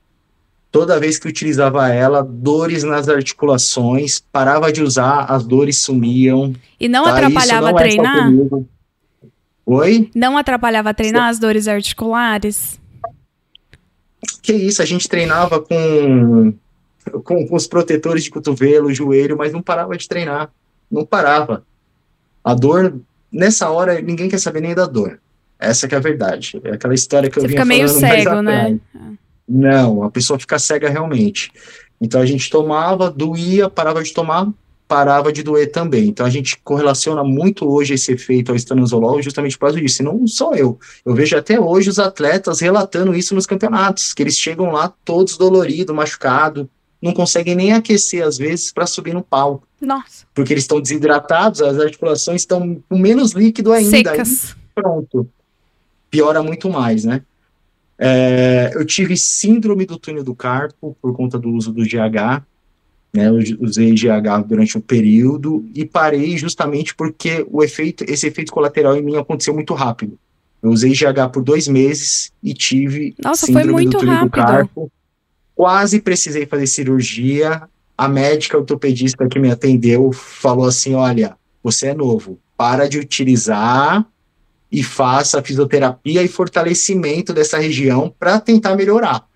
[0.70, 6.54] toda vez que utilizava ela, dores nas articulações, parava de usar, as dores sumiam.
[6.78, 7.12] E não tá?
[7.12, 8.30] atrapalhava não é treinar?
[9.66, 10.10] Oi?
[10.14, 12.80] Não atrapalhava treinar as dores articulares?
[14.42, 16.54] Que isso, a gente treinava com,
[17.24, 20.50] com, com os protetores de cotovelo, joelho, mas não parava de treinar.
[20.90, 21.64] Não parava.
[22.42, 22.98] A dor,
[23.30, 25.20] nessa hora, ninguém quer saber nem da dor.
[25.58, 26.60] Essa que é a verdade.
[26.64, 28.80] É aquela história que Você eu vinha falando Você fica meio cego, né?
[29.53, 31.51] Não, a pessoa fica cega realmente.
[32.01, 34.48] Então a gente tomava, doía, parava de tomar,
[34.86, 36.09] parava de doer também.
[36.09, 40.03] Então a gente correlaciona muito hoje esse efeito ao estanozolol justamente por causa disso.
[40.03, 40.78] E não só eu.
[41.05, 45.36] Eu vejo até hoje os atletas relatando isso nos campeonatos, que eles chegam lá todos
[45.36, 46.66] doloridos, machucados,
[47.03, 49.66] não conseguem nem aquecer às vezes para subir no palco.
[49.80, 50.26] Nossa.
[50.32, 53.90] Porque eles estão desidratados, as articulações estão com menos líquido ainda.
[53.90, 54.55] Secas.
[54.74, 55.28] Pronto.
[56.09, 57.22] Piora muito mais, né?
[58.03, 62.42] É, eu tive síndrome do túnel do carpo por conta do uso do GH,
[63.12, 68.51] né, eu usei GH durante um período e parei justamente porque o efeito, esse efeito
[68.51, 70.18] colateral em mim aconteceu muito rápido.
[70.62, 74.30] Eu usei GH por dois meses e tive Nossa, síndrome do túnel rápido.
[74.30, 74.92] do carpo.
[75.55, 77.62] Quase precisei fazer cirurgia.
[77.98, 84.07] A médica ortopedista que me atendeu falou assim: olha, você é novo, para de utilizar
[84.70, 89.26] e faça fisioterapia e fortalecimento dessa região para tentar melhorar.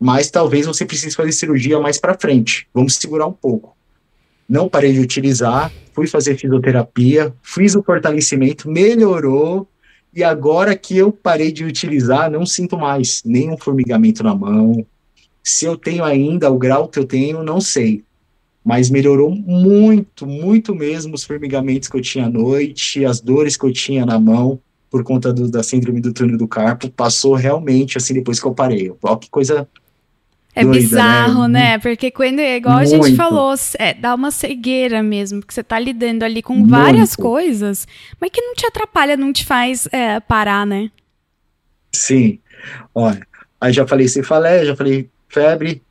[0.00, 2.66] Mas talvez você precise fazer cirurgia mais para frente.
[2.72, 3.76] Vamos segurar um pouco.
[4.48, 9.68] Não parei de utilizar, fui fazer fisioterapia, fiz o fortalecimento, melhorou
[10.14, 14.86] E agora que eu parei de utilizar, não sinto mais nenhum formigamento na mão.
[15.44, 18.02] Se eu tenho ainda o grau que eu tenho, não sei.
[18.64, 23.66] Mas melhorou muito, muito mesmo os formigamentos que eu tinha à noite, as dores que
[23.66, 24.58] eu tinha na mão
[24.90, 26.90] por conta do, da síndrome do túnel do carpo.
[26.90, 28.92] Passou realmente assim depois que eu parei.
[29.02, 29.68] Ó, que coisa
[30.54, 30.80] é doida, né?
[30.80, 31.60] bizarro, né?
[31.60, 31.78] né?
[31.78, 32.94] Porque quando, igual Muito.
[32.94, 36.70] a gente falou, é, dá uma cegueira mesmo, porque você tá lidando ali com Muito.
[36.70, 37.86] várias coisas,
[38.20, 40.90] mas que não te atrapalha, não te faz é, parar, né?
[41.92, 42.38] Sim.
[42.94, 43.26] Olha,
[43.60, 45.82] aí já falei cefaleia, já falei febre,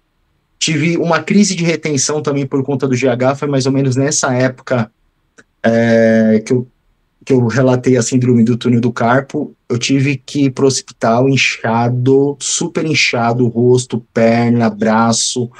[0.59, 4.33] tive uma crise de retenção também por conta do GH, foi mais ou menos nessa
[4.33, 4.91] época
[5.63, 6.67] é, que eu
[7.27, 11.27] que eu relatei a síndrome do túnel do carpo, eu tive que ir pro hospital
[11.27, 15.51] inchado, super inchado, rosto, perna, braço.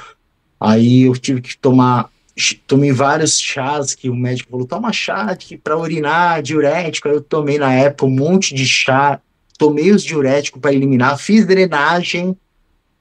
[0.58, 2.10] Aí eu tive que tomar,
[2.66, 7.10] tomei vários chás que o médico falou, toma chá para urinar, diurético.
[7.10, 9.20] Aí eu tomei na época um monte de chá,
[9.60, 12.34] tomei os diuréticos para eliminar, fiz drenagem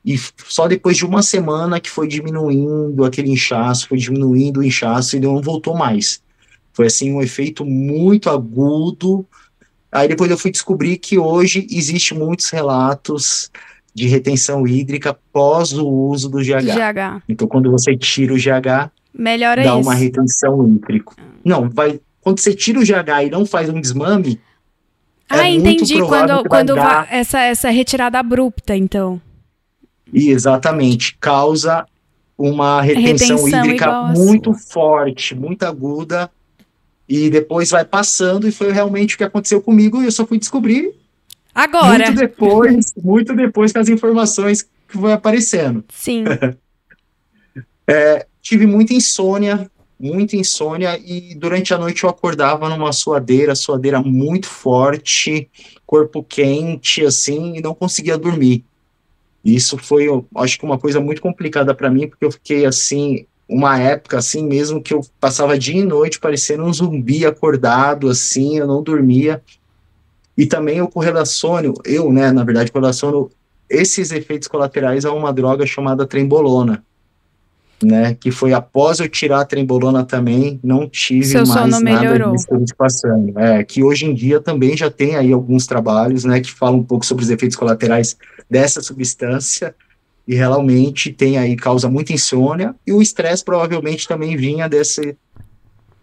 [0.05, 5.17] e só depois de uma semana que foi diminuindo aquele inchaço, foi diminuindo o inchaço
[5.17, 6.21] e não voltou mais.
[6.77, 9.27] Foi assim um efeito muito agudo.
[9.91, 13.51] Aí depois eu fui descobrir que hoje existe muitos relatos
[13.95, 16.75] de retenção hídrica pós o uso do GH.
[16.75, 17.23] GH.
[17.27, 19.81] Então quando você tira o GH, melhora dá isso.
[19.81, 21.15] uma retenção hídrica.
[21.43, 24.41] Não, vai quando você tira o GH e não faz um desmame,
[25.31, 26.03] é ah, é entendi.
[26.03, 27.07] Quando, quando dar...
[27.11, 29.21] essa, essa retirada abrupta, então.
[30.13, 31.17] E exatamente.
[31.21, 31.87] Causa
[32.37, 36.31] uma retenção, retenção hídrica muito forte, muito aguda,
[37.09, 40.39] e depois vai passando, e foi realmente o que aconteceu comigo, e eu só fui
[40.39, 40.93] descobrir
[41.55, 42.07] agora.
[42.07, 45.85] Muito depois, muito depois com as informações que foi aparecendo.
[45.89, 46.25] Sim.
[47.87, 54.03] é, tive muita insônia, muita insônia, e durante a noite eu acordava numa suadeira, suadeira
[54.03, 55.49] muito forte,
[55.87, 58.65] corpo quente, assim, e não conseguia dormir.
[59.45, 63.27] Isso foi, eu acho que uma coisa muito complicada para mim, porque eu fiquei assim,
[63.49, 68.59] uma época assim mesmo que eu passava dia e noite parecendo um zumbi acordado assim,
[68.59, 69.43] eu não dormia.
[70.37, 73.31] E também eu correlaciono, eu, né, na verdade, correlaciono
[73.71, 76.85] esses efeitos colaterais a uma droga chamada trembolona,
[77.83, 82.33] né, que foi após eu tirar a trembolona também, não tive Seu mais nada melhorou.
[82.33, 83.39] disso passando.
[83.39, 86.85] É, que hoje em dia também já tem aí alguns trabalhos, né, que falam um
[86.85, 88.17] pouco sobre os efeitos colaterais
[88.49, 89.75] dessa substância,
[90.27, 95.17] e realmente tem aí causa muita insônia e o estresse provavelmente também vinha desse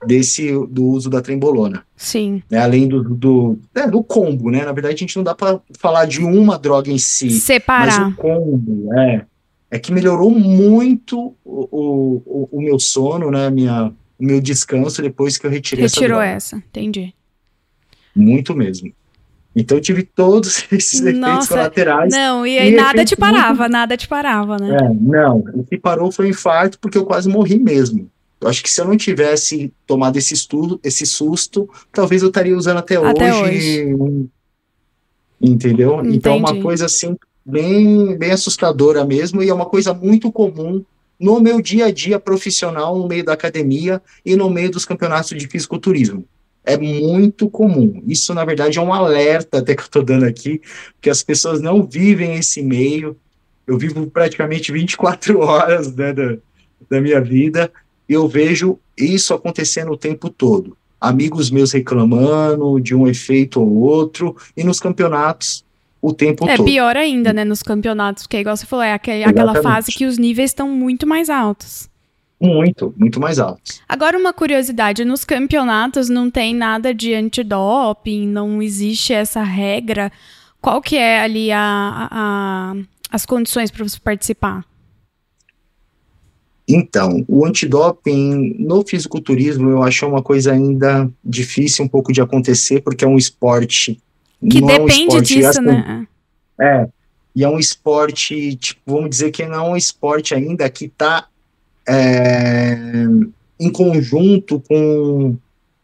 [0.06, 1.86] desse do uso da trembolona.
[1.96, 2.44] Sim.
[2.50, 4.66] Né, além do do, é, do combo, né?
[4.66, 8.02] Na verdade a gente não dá para falar de uma droga em si, separar.
[8.02, 9.26] Mas o combo, é,
[9.72, 13.50] é que melhorou muito o, o, o meu sono, né?
[13.50, 17.14] Minha o meu descanso depois que eu retirei Retirou essa, essa, entendi.
[18.16, 18.94] Muito mesmo.
[19.56, 22.12] Então eu tive todos esses Nossa, efeitos colaterais.
[22.12, 24.78] Não, e aí nada te parava, nada te parava, né?
[24.82, 28.10] É, não, o que parou foi o infarto, porque eu quase morri mesmo.
[28.42, 32.58] Eu acho que se eu não tivesse tomado esse estudo, esse susto, talvez eu estaria
[32.58, 33.96] usando até, até hoje.
[33.96, 34.30] hoje.
[35.42, 36.00] Entendeu?
[36.00, 36.18] Entendi.
[36.18, 40.84] Então, uma coisa assim, bem, bem assustadora mesmo, e é uma coisa muito comum
[41.18, 45.38] no meu dia a dia profissional, no meio da academia e no meio dos campeonatos
[45.38, 46.26] de fisiculturismo
[46.66, 48.02] é muito comum.
[48.08, 50.62] Isso, na verdade, é um alerta até que eu estou dando aqui,
[50.94, 53.18] porque as pessoas não vivem esse meio.
[53.68, 56.38] Eu vivo praticamente 24 horas né, da,
[56.90, 57.72] da minha vida
[58.08, 60.78] e eu vejo isso acontecendo o tempo todo.
[61.00, 65.66] Amigos meus reclamando de um efeito ou outro, e nos campeonatos
[66.02, 66.68] o tempo é todo.
[66.68, 70.06] É pior ainda, né, nos campeonatos, porque, igual você falou, é aquele, aquela fase que
[70.06, 71.90] os níveis estão muito mais altos.
[72.44, 73.82] Muito, muito mais altos.
[73.88, 80.12] Agora, uma curiosidade: nos campeonatos não tem nada de antidoping, não existe essa regra.
[80.60, 82.76] Qual que é ali a, a
[83.10, 84.66] as condições para você participar?
[86.68, 92.82] Então, o antidoping no fisiculturismo eu acho uma coisa ainda difícil um pouco de acontecer,
[92.82, 94.02] porque é um esporte.
[94.42, 96.08] Que depende é um esporte, disso, assim, né?
[96.60, 96.90] É.
[97.36, 101.28] E é um esporte, tipo, vamos dizer que não é um esporte ainda que está
[101.88, 102.78] é,
[103.60, 105.38] em conjunto com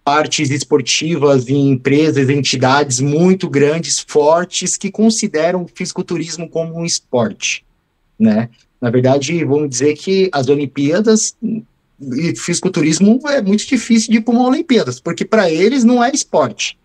[0.04, 7.64] partes esportivas e empresas, entidades muito grandes, fortes, que consideram o fisiculturismo como um esporte,
[8.20, 8.50] né?
[8.82, 11.36] Na verdade, vamos dizer que as Olimpíadas
[12.02, 16.10] e fisiculturismo é muito difícil de ir para uma Olimpíadas, porque para eles não é
[16.12, 16.78] esporte,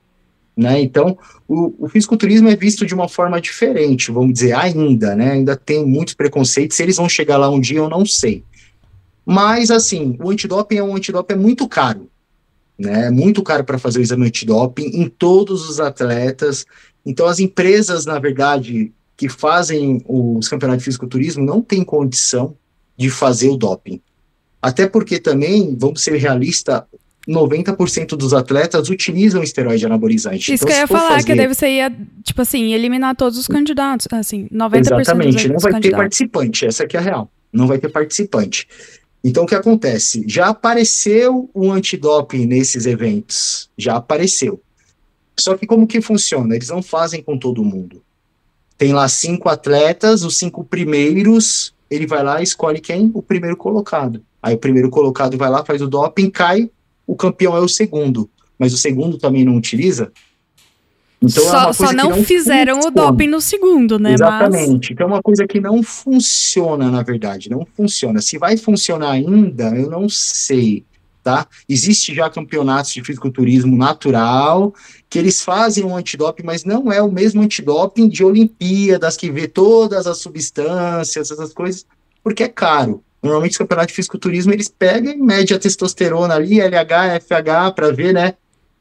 [0.57, 0.81] né?
[0.81, 1.17] Então,
[1.49, 5.33] o, o, fisiculturismo é visto de uma forma diferente, vamos dizer, ainda, né?
[5.33, 8.45] Ainda tem muitos preconceitos, se eles vão chegar lá um dia, eu não sei.
[9.25, 12.11] Mas, assim, o antidoping é um antidoping é muito caro.
[12.79, 13.07] né?
[13.07, 16.67] É muito caro para fazer o exame antidoping em todos os atletas.
[17.07, 22.57] Então, as empresas, na verdade, que fazem os campeonatos de fisiculturismo não têm condição
[22.97, 24.01] de fazer o doping.
[24.61, 26.83] Até porque também, vamos ser realistas,
[27.29, 30.53] 90% dos atletas utilizam esteroide anabolizante.
[30.53, 31.27] Isso então, que eu ia falar, fazer...
[31.27, 35.73] que deve ser, ia, tipo assim, eliminar todos os candidatos, assim, 90% Exatamente, não vai
[35.73, 35.81] candidatos.
[35.81, 38.69] ter participante, essa aqui é a real, não vai ter participante.
[39.25, 40.23] Então, o que acontece?
[40.29, 44.61] Já apareceu o antidoping nesses eventos, já apareceu.
[45.35, 46.55] Só que como que funciona?
[46.55, 48.03] Eles não fazem com todo mundo.
[48.77, 53.11] Tem lá cinco atletas, os cinco primeiros, ele vai lá e escolhe quem?
[53.15, 54.23] O primeiro colocado.
[54.43, 56.71] Aí o primeiro colocado vai lá, faz o doping, cai,
[57.07, 58.29] o campeão é o segundo.
[58.59, 60.13] Mas o segundo também não utiliza?
[61.25, 63.03] Então só, é só não, não fizeram funciona.
[63.03, 64.13] o doping no segundo, né?
[64.13, 64.89] Exatamente.
[64.89, 64.91] Mas...
[64.91, 67.51] Então é uma coisa que não funciona, na verdade.
[67.51, 68.21] Não funciona.
[68.21, 70.85] Se vai funcionar ainda, eu não sei.
[71.23, 71.47] Tá?
[71.67, 74.75] Existe já campeonatos de fisiculturismo natural
[75.09, 79.49] que eles fazem um antidoping, mas não é o mesmo antidoping de Olimpíadas que vê
[79.49, 81.87] todas as substâncias, essas coisas,
[82.23, 83.03] porque é caro.
[83.23, 87.91] Normalmente os campeonatos de fisiculturismo eles pegam e medem a testosterona ali, LH, FH, para
[87.91, 88.35] ver, né,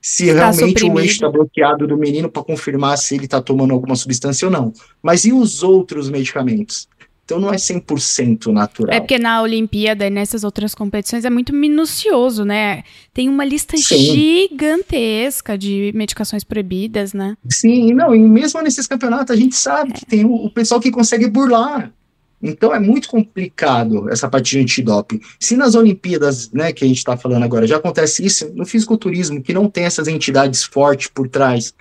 [0.03, 0.97] se tá realmente suprimido.
[0.97, 4.51] o eixo está bloqueado do menino para confirmar se ele está tomando alguma substância ou
[4.51, 4.73] não.
[5.01, 6.89] Mas e os outros medicamentos?
[7.23, 8.93] Então não é 100% natural.
[8.93, 12.83] É porque na Olimpíada e nessas outras competições é muito minucioso, né?
[13.13, 14.49] Tem uma lista Sim.
[14.49, 17.37] gigantesca de medicações proibidas, né?
[17.49, 19.93] Sim, não, e mesmo nesses campeonatos a gente sabe é.
[19.93, 21.93] que tem o, o pessoal que consegue burlar.
[22.43, 25.21] Então é muito complicado essa parte de antidoping.
[25.39, 29.41] Se nas Olimpíadas, né, que a gente está falando agora, já acontece isso, no fisiculturismo,
[29.41, 31.73] que não tem essas entidades fortes por trás,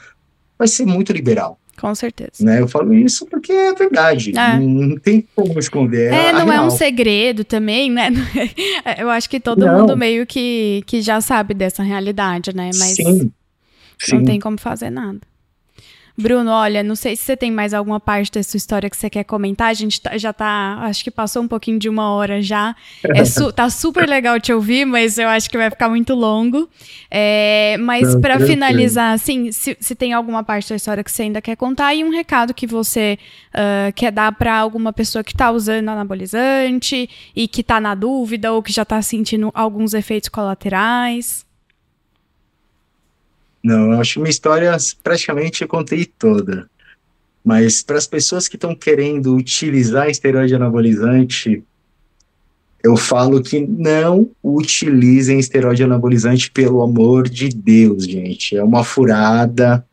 [0.56, 1.58] vai ser muito liberal.
[1.80, 2.44] Com certeza.
[2.44, 4.32] Né, eu falo isso porque é verdade.
[4.38, 4.58] É.
[4.58, 6.12] Não, tem como esconder.
[6.12, 6.64] É, não real.
[6.64, 8.10] é um segredo também, né?
[8.98, 9.80] Eu acho que todo não.
[9.80, 12.70] mundo meio que, que já sabe dessa realidade, né?
[12.78, 13.32] Mas Sim.
[13.98, 14.16] Sim.
[14.16, 15.20] não tem como fazer nada.
[16.16, 19.08] Bruno, olha, não sei se você tem mais alguma parte da sua história que você
[19.08, 19.68] quer comentar.
[19.68, 22.76] A gente tá, já tá, acho que passou um pouquinho de uma hora já.
[23.02, 26.68] É su tá super legal te ouvir, mas eu acho que vai ficar muito longo.
[27.10, 31.40] É, mas para finalizar, assim, se, se, tem alguma parte da história que você ainda
[31.40, 33.18] quer contar e um recado que você
[33.54, 38.52] uh, quer dar para alguma pessoa que está usando anabolizante e que está na dúvida
[38.52, 41.46] ou que já está sentindo alguns efeitos colaterais.
[43.62, 46.68] Não, eu acho que minha história praticamente eu contei toda.
[47.44, 51.62] Mas para as pessoas que estão querendo utilizar esteroide anabolizante,
[52.82, 58.56] eu falo que não utilizem esteroide anabolizante, pelo amor de Deus, gente.
[58.56, 59.86] É uma furada.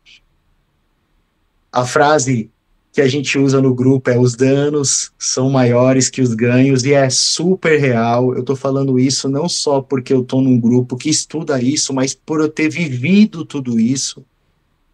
[1.72, 2.50] A frase
[3.00, 6.92] que a gente usa no grupo é os danos são maiores que os ganhos e
[6.92, 8.34] é super real.
[8.34, 12.12] Eu tô falando isso não só porque eu tô num grupo que estuda isso, mas
[12.14, 14.22] por eu ter vivido tudo isso.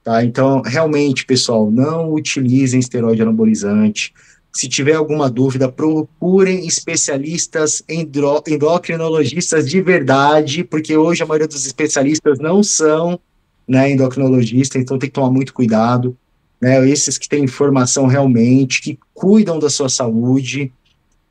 [0.04, 0.24] Tá?
[0.24, 4.14] Então, realmente, pessoal, não utilizem esteroide anabolizante.
[4.52, 12.38] Se tiver alguma dúvida, procurem especialistas endocrinologistas de verdade, porque hoje a maioria dos especialistas
[12.38, 13.18] não são
[13.66, 16.16] né, endocrinologistas, então tem que tomar muito cuidado
[16.60, 20.72] né, esses que têm informação realmente, que cuidam da sua saúde,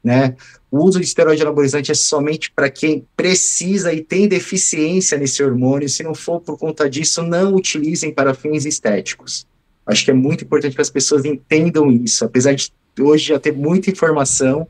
[0.04, 0.36] né,
[0.76, 5.88] o uso de esteroide anabolizante é somente para quem precisa e tem deficiência nesse hormônio,
[5.88, 9.48] se não for por conta disso, não utilizem para fins estéticos.
[9.86, 13.54] Acho que é muito importante que as pessoas entendam isso, apesar de hoje já ter
[13.54, 14.68] muita informação,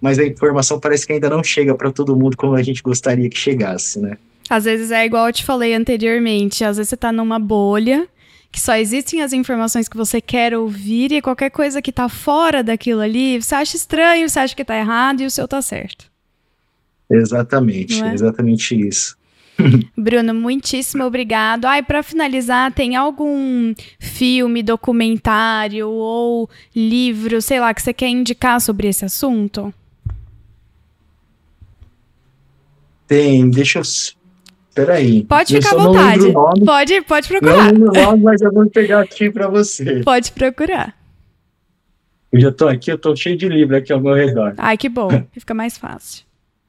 [0.00, 3.28] mas a informação parece que ainda não chega para todo mundo como a gente gostaria
[3.28, 4.16] que chegasse, né?
[4.48, 8.08] Às vezes é igual eu te falei anteriormente, às vezes você está numa bolha
[8.50, 12.62] que só existem as informações que você quer ouvir e qualquer coisa que está fora
[12.62, 16.10] daquilo ali, você acha estranho, você acha que está errado e o seu está certo.
[17.10, 18.12] Exatamente, é?
[18.12, 19.16] exatamente isso.
[19.96, 21.64] Bruno, muitíssimo obrigado.
[21.64, 28.60] Ai, para finalizar, tem algum filme, documentário ou livro, sei lá, que você quer indicar
[28.60, 29.72] sobre esse assunto?
[33.06, 33.82] Tem, deixa eu
[34.74, 35.24] Peraí.
[35.24, 36.32] Pode ficar à vontade.
[36.64, 37.72] Pode, pode procurar.
[37.72, 40.02] Não lembro o nome, mas eu vou pegar aqui para você.
[40.04, 40.96] Pode procurar.
[42.30, 44.54] Eu já tô aqui, eu tô cheio de livro aqui ao meu redor.
[44.58, 45.08] Ai, que bom.
[45.32, 46.24] Fica mais fácil.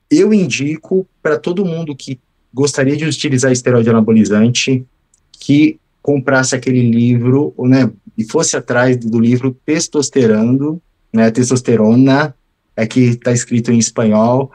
[0.10, 2.20] Eu indico para todo mundo que
[2.54, 4.86] gostaria de utilizar esteroide anabolizante
[5.32, 10.82] que comprasse aquele livro, né, e fosse atrás do livro Testosterando,
[11.14, 12.36] né, Testosterona,
[12.76, 14.52] é que está escrito em espanhol,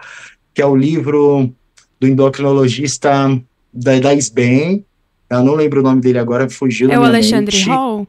[0.52, 1.52] que é o livro
[2.04, 3.10] do endocrinologista
[3.72, 4.84] da, da SBEM,
[5.30, 7.68] eu não lembro o nome dele agora, fugiu É o Alexandre mente.
[7.68, 8.06] Hall?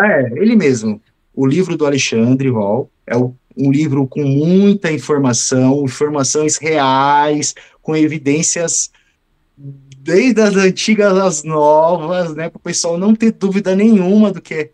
[0.00, 1.00] É, ele mesmo.
[1.34, 7.96] O livro do Alexandre Hall é o, um livro com muita informação, informações reais, com
[7.96, 8.90] evidências
[9.56, 14.70] desde as antigas às novas, né, para o pessoal não ter dúvida nenhuma do que,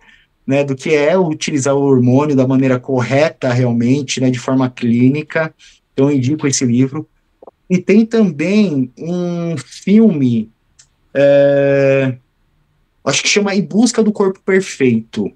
[0.46, 5.54] né, do que é utilizar o hormônio da maneira correta realmente, né, de forma clínica.
[5.92, 7.08] Então eu indico esse livro.
[7.70, 10.50] E tem também um filme,
[11.14, 12.16] é,
[13.04, 15.30] acho que chama Em Busca do Corpo Perfeito,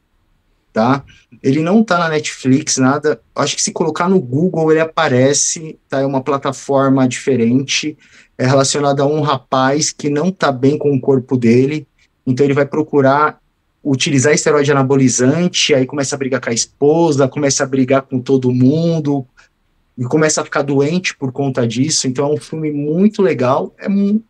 [0.73, 1.05] tá?
[1.41, 3.21] Ele não tá na Netflix, nada.
[3.37, 6.01] Acho que se colocar no Google ele aparece, tá?
[6.01, 7.97] É uma plataforma diferente,
[8.37, 11.87] é relacionada a um rapaz que não tá bem com o corpo dele,
[12.27, 13.39] então ele vai procurar
[13.85, 18.51] utilizar esteroide anabolizante, aí começa a brigar com a esposa, começa a brigar com todo
[18.51, 19.25] mundo,
[19.97, 22.07] e começa a ficar doente por conta disso.
[22.07, 23.75] Então é um filme muito legal.
[23.79, 24.21] É um,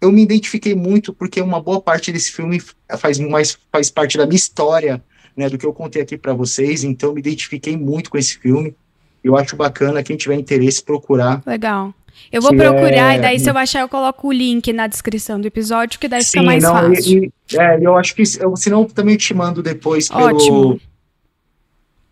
[0.00, 2.60] eu me identifiquei muito porque uma boa parte desse filme
[2.98, 5.02] faz mais faz parte da minha história,
[5.36, 6.82] né, do que eu contei aqui para vocês.
[6.82, 8.74] Então eu me identifiquei muito com esse filme.
[9.22, 11.42] Eu acho bacana quem tiver interesse procurar.
[11.46, 11.94] Legal.
[12.30, 13.18] Eu vou procurar é...
[13.18, 16.22] e daí se eu achar eu coloco o link na descrição do episódio que daí
[16.22, 17.24] Sim, fica mais não, fácil.
[17.24, 20.80] E, e, é, eu acho que eu, senão também te mando depois Ótimo pelo,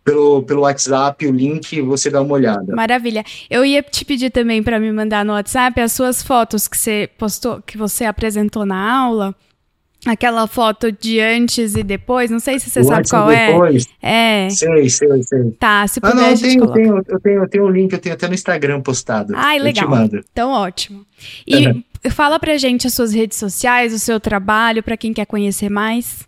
[0.04, 2.74] pelo WhatsApp o link você dá uma olhada.
[2.74, 3.24] Maravilha.
[3.48, 7.08] Eu ia te pedir também para me mandar no WhatsApp as suas fotos que você
[7.18, 9.34] postou, que você apresentou na aula.
[10.06, 13.48] Aquela foto de antes e depois, não sei se você o sabe qual é.
[13.48, 13.86] depois?
[14.00, 14.48] é.
[14.48, 15.50] Sei, sei, sei.
[15.58, 17.92] Tá, se puder, ah, não, eu tenho, eu tenho, eu tenho, eu tenho um link,
[17.92, 19.34] eu tenho até no Instagram postado.
[19.36, 19.90] Ai, legal.
[20.32, 21.04] Então, ótimo.
[21.46, 21.84] E uhum.
[22.10, 26.26] fala pra gente as suas redes sociais, o seu trabalho, para quem quer conhecer mais.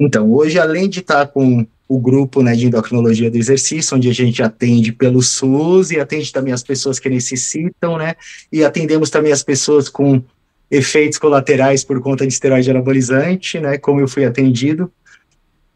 [0.00, 1.64] Então, hoje, além de estar com
[1.94, 6.32] o grupo né, de endocrinologia do exercício, onde a gente atende pelo SUS e atende
[6.32, 8.14] também as pessoas que necessitam, né?
[8.50, 10.22] E atendemos também as pessoas com
[10.70, 13.76] efeitos colaterais por conta de esteroide anabolizante, né?
[13.76, 14.90] Como eu fui atendido.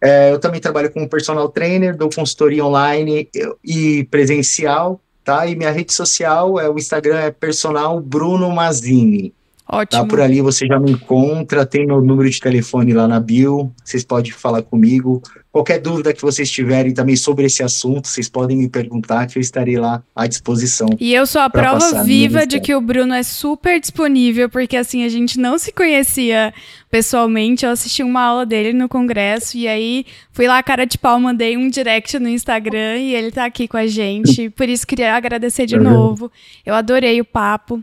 [0.00, 3.28] É, eu também trabalho como personal trainer, dou consultoria online
[3.62, 5.46] e presencial, tá?
[5.46, 9.34] E minha rede social é o Instagram é personal Bruno Mazini.
[9.68, 10.02] Ótimo.
[10.02, 13.72] Tá por ali, você já me encontra, tem meu número de telefone lá na bio,
[13.84, 15.20] vocês podem falar comigo.
[15.50, 19.40] Qualquer dúvida que vocês tiverem também sobre esse assunto, vocês podem me perguntar que eu
[19.40, 20.86] estarei lá à disposição.
[21.00, 25.02] E eu sou a prova viva de que o Bruno é super disponível, porque assim,
[25.02, 26.54] a gente não se conhecia
[26.88, 31.18] pessoalmente, eu assisti uma aula dele no congresso e aí fui lá cara de pau,
[31.18, 34.48] mandei um direct no Instagram e ele tá aqui com a gente.
[34.50, 35.82] Por isso queria agradecer de uhum.
[35.82, 36.30] novo.
[36.64, 37.82] Eu adorei o papo.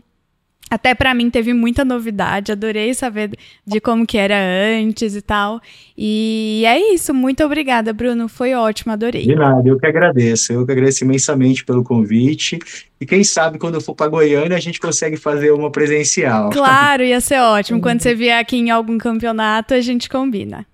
[0.70, 3.30] Até para mim teve muita novidade, adorei saber
[3.66, 4.34] de como que era
[4.80, 5.60] antes e tal.
[5.96, 9.26] E é isso, muito obrigada, Bruno, foi ótimo, adorei.
[9.26, 12.58] De nada, eu que agradeço, eu que agradeço imensamente pelo convite.
[13.00, 16.50] E quem sabe quando eu for para Goiânia a gente consegue fazer uma presencial.
[16.50, 17.80] Claro, ia ser ótimo.
[17.82, 20.64] Quando você vier aqui em algum campeonato, a gente combina.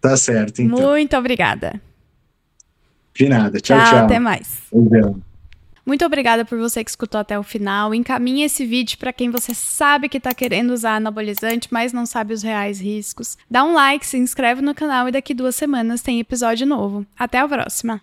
[0.00, 0.90] Tá certo, então.
[0.90, 1.80] Muito obrigada.
[3.14, 3.88] De nada, tchau, tchau.
[3.88, 4.04] tchau.
[4.04, 4.58] Até mais.
[4.70, 5.33] Obrigado.
[5.84, 7.94] Muito obrigada por você que escutou até o final.
[7.94, 12.32] Encaminhe esse vídeo para quem você sabe que está querendo usar anabolizante, mas não sabe
[12.32, 13.36] os reais riscos.
[13.50, 17.06] Dá um like, se inscreve no canal e daqui duas semanas tem episódio novo.
[17.18, 18.00] Até a próxima!